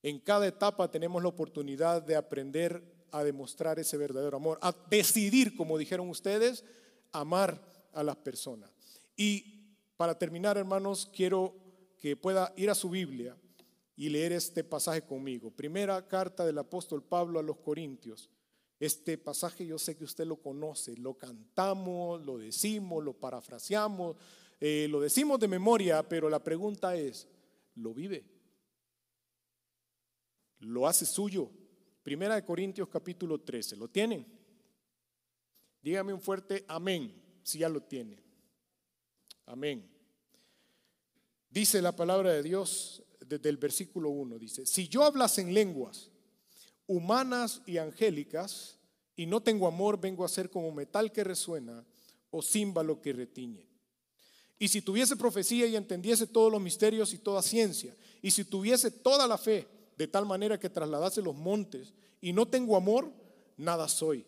En 0.04 0.20
cada 0.20 0.46
etapa 0.48 0.92
tenemos 0.92 1.24
la 1.24 1.30
oportunidad 1.30 2.02
de 2.02 2.18
aprender 2.18 2.84
a 3.12 3.24
demostrar 3.24 3.80
ese 3.80 3.96
verdadero 3.96 4.36
amor, 4.36 4.60
a 4.62 4.76
decidir, 4.90 5.56
como 5.56 5.78
dijeron 5.78 6.10
ustedes, 6.10 6.66
amar 7.14 7.64
a 7.94 8.04
las 8.04 8.18
personas. 8.18 8.70
Y 9.16 9.78
para 9.96 10.20
terminar, 10.20 10.58
hermanos, 10.58 11.10
quiero 11.16 11.56
que 11.98 12.18
pueda 12.18 12.52
ir 12.58 12.70
a 12.70 12.76
su 12.76 12.90
Biblia 12.90 13.38
y 13.96 14.10
leer 14.10 14.34
este 14.34 14.66
pasaje 14.66 15.04
conmigo. 15.04 15.52
Primera 15.52 16.06
carta 16.06 16.46
del 16.46 16.58
apóstol 16.58 17.02
Pablo 17.02 17.40
a 17.40 17.44
los 17.44 17.60
Corintios. 17.60 18.30
Este 18.80 19.18
pasaje 19.18 19.66
yo 19.66 19.80
sé 19.80 19.98
que 19.98 20.04
usted 20.04 20.26
lo 20.26 20.38
conoce, 20.38 20.96
lo 20.98 21.18
cantamos, 21.18 22.24
lo 22.24 22.38
decimos, 22.38 23.04
lo 23.04 23.14
parafraseamos, 23.14 24.16
eh, 24.60 24.88
lo 24.90 25.02
decimos 25.02 25.40
de 25.40 25.48
memoria, 25.48 26.08
pero 26.08 26.30
la 26.30 26.44
pregunta 26.44 26.96
es, 26.96 27.28
¿lo 27.76 27.94
vive? 27.94 28.24
¿Lo 30.60 30.88
hace 30.88 31.06
suyo? 31.06 31.50
Primera 32.04 32.36
de 32.36 32.46
Corintios 32.46 32.88
capítulo 32.88 33.42
13, 33.42 33.76
¿lo 33.76 33.88
tienen? 33.88 34.26
Dígame 35.82 36.14
un 36.14 36.22
fuerte 36.22 36.64
amén, 36.68 37.14
si 37.44 37.60
ya 37.60 37.70
lo 37.70 37.82
tiene. 37.82 38.24
Amén. 39.46 39.90
Dice 41.50 41.82
la 41.82 41.96
palabra 41.96 42.32
de 42.32 42.44
Dios 42.44 43.04
desde 43.26 43.50
el 43.50 43.58
versículo 43.58 44.10
1, 44.10 44.38
dice, 44.38 44.66
si 44.66 44.88
yo 44.88 45.04
hablas 45.04 45.38
en 45.38 45.54
lenguas, 45.54 46.12
humanas 46.88 47.62
y 47.66 47.78
angélicas, 47.78 48.80
y 49.16 49.26
no 49.26 49.42
tengo 49.42 49.68
amor, 49.68 50.00
vengo 50.00 50.24
a 50.24 50.30
ser 50.30 50.50
como 50.50 50.72
metal 50.72 51.12
que 51.12 51.24
resuena 51.24 51.86
o 52.32 52.42
címbalo 52.42 53.02
que 53.02 53.14
retiñe. 53.14 53.68
Y 54.60 54.68
si 54.70 54.82
tuviese 54.82 55.16
profecía 55.16 55.68
y 55.68 55.76
entendiese 55.76 56.26
todos 56.26 56.52
los 56.52 56.62
misterios 56.62 57.14
y 57.14 57.20
toda 57.20 57.42
ciencia, 57.42 57.96
y 58.22 58.32
si 58.32 58.44
tuviese 58.44 58.90
toda 58.90 59.28
la 59.28 59.38
fe, 59.38 59.68
de 59.98 60.08
tal 60.08 60.26
manera 60.26 60.60
que 60.60 60.70
trasladase 60.70 61.22
los 61.22 61.36
montes, 61.36 61.94
y 62.22 62.34
no 62.34 62.48
tengo 62.48 62.76
amor, 62.76 63.12
nada 63.56 63.88
soy. 63.88 64.26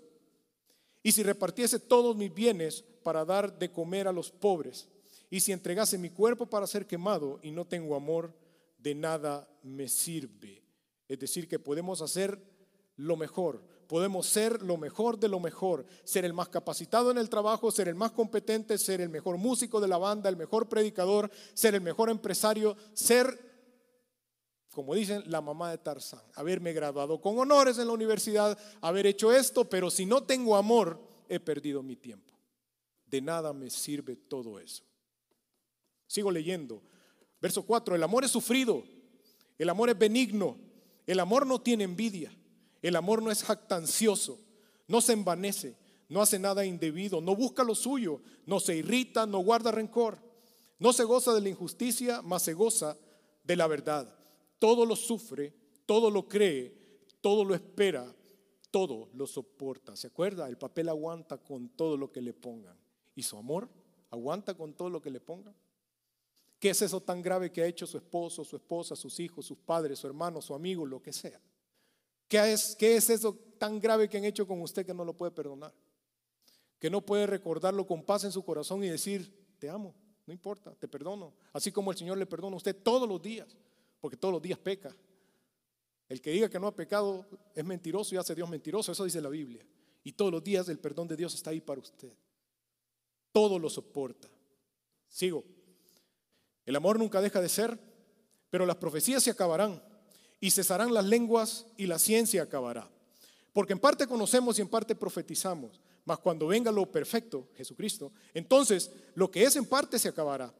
Y 1.01 1.11
si 1.11 1.23
repartiese 1.23 1.79
todos 1.79 2.15
mis 2.15 2.33
bienes 2.33 2.83
para 3.03 3.25
dar 3.25 3.57
de 3.57 3.71
comer 3.71 4.07
a 4.07 4.11
los 4.11 4.29
pobres, 4.29 4.87
y 5.29 5.39
si 5.39 5.51
entregase 5.51 5.97
mi 5.97 6.09
cuerpo 6.09 6.47
para 6.47 6.67
ser 6.67 6.87
quemado 6.87 7.39
y 7.43 7.51
no 7.51 7.65
tengo 7.65 7.95
amor, 7.95 8.33
de 8.77 8.95
nada 8.95 9.47
me 9.63 9.87
sirve. 9.87 10.63
Es 11.09 11.19
decir, 11.19 11.47
que 11.47 11.59
podemos 11.59 12.01
hacer 12.01 12.39
lo 12.95 13.17
mejor, 13.17 13.63
podemos 13.87 14.27
ser 14.27 14.61
lo 14.61 14.77
mejor 14.77 15.19
de 15.19 15.27
lo 15.27 15.39
mejor, 15.39 15.85
ser 16.03 16.23
el 16.23 16.33
más 16.33 16.49
capacitado 16.49 17.09
en 17.09 17.17
el 17.17 17.29
trabajo, 17.29 17.71
ser 17.71 17.87
el 17.87 17.95
más 17.95 18.11
competente, 18.11 18.77
ser 18.77 19.01
el 19.01 19.09
mejor 19.09 19.37
músico 19.37 19.81
de 19.81 19.87
la 19.87 19.97
banda, 19.97 20.29
el 20.29 20.37
mejor 20.37 20.69
predicador, 20.69 21.31
ser 21.55 21.73
el 21.73 21.81
mejor 21.81 22.11
empresario, 22.11 22.77
ser, 22.93 23.39
como 24.71 24.93
dicen, 24.93 25.23
la 25.25 25.41
mamá 25.41 25.71
de 25.71 25.79
Tarzán, 25.79 26.21
haberme 26.35 26.73
graduado 26.73 27.19
con 27.19 27.39
honores 27.39 27.79
en 27.79 27.87
la 27.87 27.93
universidad, 27.93 28.55
haber 28.79 29.07
hecho 29.07 29.33
esto, 29.33 29.67
pero 29.67 29.89
si 29.89 30.05
no 30.05 30.23
tengo 30.23 30.55
amor, 30.55 31.01
he 31.27 31.39
perdido 31.39 31.81
mi 31.81 31.95
tiempo. 31.95 32.35
De 33.07 33.19
nada 33.19 33.51
me 33.53 33.71
sirve 33.71 34.15
todo 34.15 34.59
eso. 34.59 34.83
Sigo 36.05 36.29
leyendo. 36.29 36.83
Verso 37.41 37.63
4, 37.63 37.95
el 37.95 38.03
amor 38.03 38.23
es 38.23 38.29
sufrido, 38.29 38.83
el 39.57 39.69
amor 39.69 39.89
es 39.89 39.97
benigno. 39.97 40.68
El 41.09 41.19
amor 41.19 41.47
no 41.47 41.59
tiene 41.59 41.85
envidia, 41.85 42.31
el 42.83 42.95
amor 42.95 43.23
no 43.23 43.31
es 43.31 43.41
jactancioso, 43.41 44.39
no 44.87 45.01
se 45.01 45.13
envanece, 45.13 45.75
no 46.07 46.21
hace 46.21 46.37
nada 46.37 46.67
indebido, 46.67 47.19
no 47.19 47.35
busca 47.35 47.63
lo 47.63 47.73
suyo, 47.73 48.21
no 48.45 48.59
se 48.59 48.75
irrita, 48.75 49.25
no 49.25 49.39
guarda 49.39 49.71
rencor, 49.71 50.19
no 50.77 50.93
se 50.93 51.03
goza 51.05 51.33
de 51.33 51.41
la 51.41 51.49
injusticia, 51.49 52.21
mas 52.21 52.43
se 52.43 52.53
goza 52.53 52.95
de 53.43 53.55
la 53.55 53.65
verdad. 53.65 54.15
Todo 54.59 54.85
lo 54.85 54.95
sufre, 54.95 55.51
todo 55.87 56.11
lo 56.11 56.27
cree, 56.27 56.77
todo 57.21 57.43
lo 57.43 57.55
espera, 57.55 58.15
todo 58.69 59.09
lo 59.15 59.25
soporta. 59.25 59.95
¿Se 59.95 60.05
acuerda? 60.05 60.47
El 60.47 60.59
papel 60.59 60.89
aguanta 60.89 61.39
con 61.39 61.69
todo 61.69 61.97
lo 61.97 62.11
que 62.11 62.21
le 62.21 62.35
pongan. 62.35 62.77
¿Y 63.15 63.23
su 63.23 63.35
amor 63.35 63.67
aguanta 64.11 64.53
con 64.53 64.75
todo 64.75 64.91
lo 64.91 65.01
que 65.01 65.09
le 65.09 65.21
pongan? 65.21 65.55
¿Qué 66.59 66.71
es 66.71 66.81
eso 66.81 67.01
tan 67.01 67.21
grave 67.21 67.51
que 67.51 67.61
ha 67.61 67.65
hecho 67.65 67.87
su 67.87 67.97
esposo, 67.97 68.43
su 68.43 68.57
esposa, 68.57 68.95
sus 68.95 69.17
hijos, 69.21 69.45
sus 69.45 69.57
padres, 69.57 69.97
su 69.97 70.07
hermano, 70.07 70.41
su 70.41 70.53
amigo, 70.53 70.85
lo 70.85 71.01
que 71.01 71.13
sea? 71.13 71.39
¿Qué 72.27 72.51
es, 72.51 72.75
¿Qué 72.75 72.97
es 72.97 73.09
eso 73.09 73.33
tan 73.57 73.79
grave 73.79 74.09
que 74.09 74.17
han 74.17 74.25
hecho 74.25 74.45
con 74.45 74.61
usted 74.61 74.85
que 74.85 74.93
no 74.93 75.05
lo 75.05 75.13
puede 75.13 75.31
perdonar? 75.31 75.73
Que 76.77 76.89
no 76.89 77.01
puede 77.01 77.25
recordarlo 77.25 77.87
con 77.87 78.03
paz 78.03 78.25
en 78.25 78.31
su 78.31 78.43
corazón 78.43 78.83
y 78.83 78.89
decir, 78.89 79.33
te 79.57 79.69
amo, 79.69 79.95
no 80.27 80.33
importa, 80.33 80.75
te 80.75 80.87
perdono. 80.87 81.33
Así 81.53 81.71
como 81.71 81.91
el 81.91 81.97
Señor 81.97 82.17
le 82.17 82.25
perdona 82.25 82.55
a 82.55 82.57
usted 82.57 82.75
todos 82.83 83.07
los 83.07 83.21
días, 83.21 83.57
porque 84.01 84.17
todos 84.17 84.33
los 84.33 84.41
días 84.41 84.59
peca. 84.59 84.95
El 86.09 86.21
que 86.21 86.31
diga 86.31 86.49
que 86.49 86.59
no 86.59 86.67
ha 86.67 86.75
pecado 86.75 87.25
es 87.55 87.63
mentiroso 87.63 88.15
y 88.15 88.17
hace 88.17 88.35
Dios 88.35 88.49
mentiroso, 88.49 88.91
eso 88.91 89.05
dice 89.05 89.21
la 89.21 89.29
Biblia. 89.29 89.65
Y 90.03 90.11
todos 90.11 90.31
los 90.31 90.43
días 90.43 90.67
el 90.67 90.79
perdón 90.79 91.07
de 91.07 91.15
Dios 91.15 91.33
está 91.35 91.51
ahí 91.51 91.61
para 91.61 91.79
usted. 91.79 92.11
Todo 93.31 93.57
lo 93.57 93.69
soporta. 93.69 94.27
Sigo. 95.07 95.43
El 96.69 96.75
amor 96.75 96.99
nunca 96.99 97.19
deja 97.19 97.41
de 97.41 97.49
ser, 97.49 97.79
pero 98.51 98.63
las 98.63 98.75
profecías 98.75 99.23
se 99.23 99.31
acabarán 99.31 99.81
y 100.39 100.51
cesarán 100.51 100.93
las 100.93 101.03
lenguas 101.03 101.65
y 101.77 101.87
la 101.87 101.97
ciencia 101.97 102.43
acabará. 102.43 102.87
Porque 103.53 103.73
en 103.73 103.79
parte 103.79 104.05
conocemos 104.05 104.59
y 104.59 104.61
en 104.61 104.67
parte 104.67 104.93
profetizamos, 104.93 105.81
mas 106.05 106.19
cuando 106.19 106.45
venga 106.45 106.71
lo 106.71 106.85
perfecto, 106.85 107.49
Jesucristo, 107.55 108.13
entonces 108.35 108.91
lo 109.15 109.31
que 109.31 109.45
es 109.45 109.55
en 109.55 109.65
parte 109.65 109.97
se 109.97 110.09
acabará. 110.09 110.53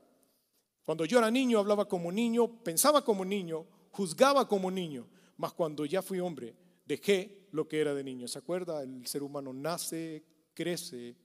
Cuando 0.84 1.06
yo 1.06 1.20
era 1.20 1.30
niño 1.30 1.60
hablaba 1.60 1.88
como 1.88 2.12
niño, 2.12 2.60
pensaba 2.64 3.06
como 3.06 3.24
niño, 3.24 3.68
juzgaba 3.92 4.48
como 4.48 4.72
niño, 4.72 5.08
mas 5.38 5.54
cuando 5.54 5.86
ya 5.86 6.02
fui 6.02 6.20
hombre 6.20 6.56
dejé 6.88 7.48
lo 7.52 7.68
que 7.68 7.82
era 7.82 7.94
de 7.94 8.04
niño. 8.04 8.28
¿Se 8.28 8.40
acuerda? 8.40 8.82
El 8.82 9.06
ser 9.06 9.22
humano 9.22 9.54
nace, 9.54 10.24
crece, 10.56 11.16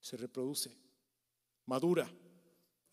se 0.00 0.16
reproduce, 0.16 0.74
madura 1.66 2.10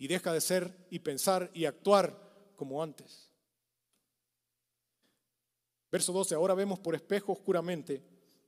y 0.02 0.08
deja 0.08 0.34
de 0.34 0.42
ser 0.42 0.88
y 0.90 0.98
pensar 0.98 1.52
y 1.54 1.66
actuar 1.66 2.52
como 2.56 2.82
antes. 2.82 3.30
Verso 5.92 6.12
12, 6.12 6.34
ahora 6.34 6.56
vemos 6.56 6.80
por 6.80 6.96
espejo 6.96 7.34
oscuramente, 7.34 8.02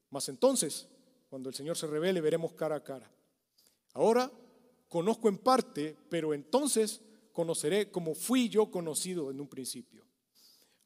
mas 0.10 0.28
entonces, 0.30 0.88
cuando 1.30 1.50
el 1.50 1.54
Señor 1.54 1.78
se 1.78 1.86
revele, 1.86 2.22
veremos 2.22 2.54
cara 2.54 2.78
a 2.78 2.84
cara. 2.84 3.08
Ahora 3.94 4.32
conozco 4.90 5.30
en 5.30 5.38
parte, 5.38 5.96
pero 6.10 6.34
entonces 6.34 7.02
conoceré 7.32 7.92
como 7.92 8.16
fui 8.16 8.50
yo 8.50 8.72
conocido 8.72 9.30
en 9.30 9.40
un 9.40 9.48
principio. 9.48 10.08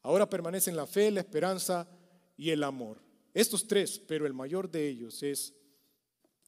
Ahora 0.02 0.30
permanecen 0.30 0.76
la 0.76 0.86
fe, 0.86 1.12
la 1.12 1.22
esperanza 1.22 1.88
y 2.36 2.50
el 2.50 2.62
amor. 2.62 3.02
Estos 3.34 3.68
tres, 3.68 4.00
pero 4.00 4.26
el 4.26 4.34
mayor 4.34 4.70
de 4.70 4.86
ellos 4.90 5.24
es 5.24 5.54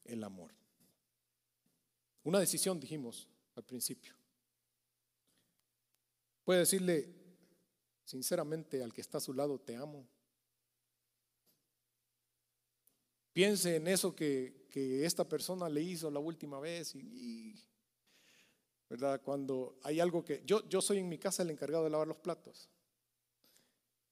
el 0.03 0.21
amor. 0.25 0.51
Una 2.23 2.41
decisión, 2.41 2.81
dijimos, 2.81 3.28
al 3.59 3.65
principio. 3.65 4.15
Puede 6.43 6.61
decirle 6.61 7.13
sinceramente 8.03 8.81
al 8.81 8.93
que 8.93 9.01
está 9.01 9.19
a 9.19 9.21
su 9.21 9.33
lado, 9.33 9.59
te 9.59 9.75
amo. 9.75 10.07
Piense 13.33 13.75
en 13.75 13.87
eso 13.87 14.15
que, 14.15 14.57
esta 15.03 15.27
persona 15.27 15.67
le 15.67 15.81
hizo 15.81 16.09
la 16.09 16.19
última 16.19 16.59
vez 16.59 16.95
y, 16.95 17.53
¿verdad? 18.89 19.21
Cuando 19.21 19.77
hay 19.83 19.99
algo 19.99 20.23
que... 20.23 20.41
Yo, 20.45 20.67
yo 20.69 20.81
soy 20.81 20.99
en 20.99 21.09
mi 21.09 21.17
casa 21.17 21.43
el 21.43 21.49
encargado 21.49 21.83
de 21.83 21.89
lavar 21.89 22.07
los 22.07 22.17
platos. 22.17 22.69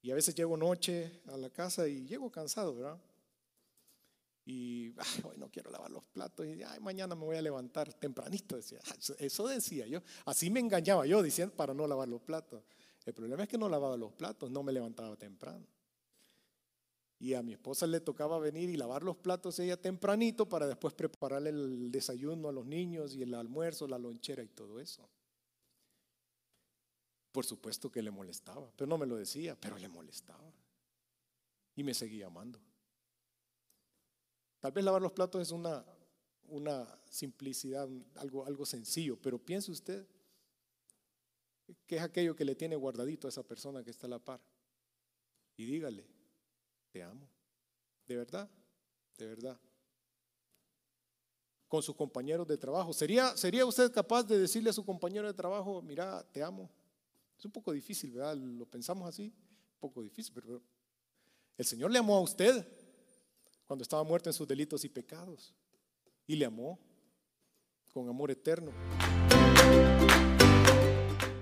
Y 0.02 0.12
a 0.12 0.16
veces 0.16 0.36
llego 0.36 0.58
noche 0.58 1.22
a 1.28 1.38
la 1.38 1.50
casa 1.50 1.88
y 1.88 2.06
llego 2.06 2.30
cansado, 2.30 2.76
¿verdad? 2.76 3.00
Y 4.50 4.94
hoy 5.26 5.38
no 5.38 5.52
quiero 5.52 5.70
lavar 5.70 5.92
los 5.92 6.06
platos 6.06 6.46
y 6.46 6.64
ay, 6.64 6.80
mañana 6.80 7.16
me 7.16 7.26
voy 7.26 7.36
a 7.36 7.42
levantar 7.42 7.94
tempranito, 7.94 8.56
decía. 8.56 8.80
Eso 9.20 9.46
decía 9.46 9.86
yo. 9.88 10.02
Así 10.24 10.50
me 10.50 10.62
engañaba 10.62 11.06
yo 11.06 11.22
diciendo 11.22 11.54
para 11.54 11.74
no 11.74 11.86
lavar 11.86 12.08
los 12.08 12.22
platos. 12.22 12.64
El 13.06 13.14
problema 13.14 13.44
es 13.44 13.50
que 13.50 13.58
no 13.58 13.68
lavaba 13.68 13.98
los 13.98 14.14
platos, 14.14 14.50
no 14.50 14.64
me 14.64 14.72
levantaba 14.72 15.18
temprano. 15.18 15.68
Y 17.20 17.34
a 17.34 17.44
mi 17.44 17.52
esposa 17.52 17.88
le 17.88 18.00
tocaba 18.00 18.40
venir 18.40 18.70
y 18.70 18.78
lavar 18.78 19.04
los 19.04 19.18
platos 19.18 19.60
ella 19.60 19.76
tempranito 19.76 20.48
para 20.48 20.66
después 20.66 20.94
prepararle 20.94 21.50
el 21.50 21.92
desayuno 21.92 22.48
a 22.48 22.54
los 22.54 22.66
niños 22.66 23.16
y 23.16 23.24
el 23.24 23.34
almuerzo, 23.34 23.86
la 23.86 23.98
lonchera 23.98 24.44
y 24.44 24.48
todo 24.48 24.80
eso. 24.80 25.10
Por 27.34 27.46
supuesto 27.46 27.92
que 27.92 28.02
le 28.02 28.12
molestaba, 28.12 28.72
pero 28.78 28.88
no 28.88 28.98
me 28.98 29.08
lo 29.08 29.18
decía, 29.18 29.58
pero 29.60 29.78
le 29.78 29.90
molestaba. 29.90 30.54
Y 31.76 31.84
me 31.84 31.94
seguía 31.94 32.28
amando. 32.28 32.62
Tal 34.60 34.72
vez 34.72 34.84
lavar 34.84 35.02
los 35.02 35.12
platos 35.12 35.42
es 35.42 35.52
una, 35.52 35.86
una 36.48 37.00
simplicidad, 37.10 37.88
algo, 38.16 38.46
algo 38.46 38.66
sencillo, 38.66 39.20
pero 39.22 39.38
piense 39.38 39.72
usted 39.72 40.08
que 41.86 41.98
es 41.98 42.02
aquello 42.02 42.36
que 42.36 42.46
le 42.46 42.56
tiene 42.56 42.76
guardadito 42.76 43.28
a 43.28 43.30
esa 43.30 43.44
persona 43.44 43.84
que 43.84 43.92
está 43.92 44.08
a 44.08 44.12
la 44.12 44.20
par. 44.20 44.40
Y 45.58 45.66
dígale, 45.66 46.06
te 46.92 47.04
amo. 47.04 47.28
De 48.08 48.16
verdad, 48.16 48.50
de 49.18 49.28
verdad. 49.28 49.60
Con 51.68 51.84
sus 51.84 51.96
compañeros 51.96 52.48
de 52.48 52.58
trabajo. 52.58 52.94
¿Sería, 52.94 53.36
¿Sería 53.36 53.66
usted 53.66 53.92
capaz 53.92 54.24
de 54.24 54.40
decirle 54.40 54.70
a 54.70 54.74
su 54.74 54.86
compañero 54.86 55.28
de 55.28 55.34
trabajo, 55.34 55.82
mira, 55.82 56.26
te 56.32 56.42
amo? 56.42 56.70
Es 57.38 57.44
un 57.44 57.52
poco 57.52 57.74
difícil, 57.74 58.12
¿verdad? 58.12 58.38
Lo 58.38 58.66
pensamos 58.66 59.08
así, 59.08 59.26
un 59.26 59.80
poco 59.80 60.02
difícil, 60.02 60.34
pero 60.34 60.62
el 61.58 61.66
Señor 61.66 61.92
le 61.92 62.00
amó 62.00 62.16
a 62.16 62.22
usted 62.22 62.66
cuando 63.68 63.84
estaba 63.84 64.04
muerto 64.04 64.30
en 64.30 64.34
sus 64.34 64.48
delitos 64.48 64.84
y 64.86 64.90
pecados. 64.90 65.54
Y 66.26 66.36
le 66.36 66.46
amó 66.46 66.80
con 67.94 68.10
amor 68.10 68.32
eterno. 68.32 68.72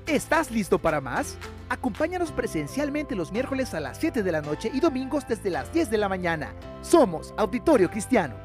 ¿Estás 0.07 0.51
listo 0.51 0.79
para 0.79 1.01
más? 1.01 1.37
Acompáñanos 1.69 2.31
presencialmente 2.31 3.15
los 3.15 3.31
miércoles 3.31 3.73
a 3.73 3.79
las 3.79 3.97
7 3.97 4.23
de 4.23 4.31
la 4.31 4.41
noche 4.41 4.69
y 4.73 4.79
domingos 4.79 5.27
desde 5.27 5.49
las 5.49 5.73
10 5.73 5.89
de 5.89 5.97
la 5.97 6.09
mañana. 6.09 6.55
Somos 6.81 7.33
Auditorio 7.37 7.89
Cristiano. 7.89 8.44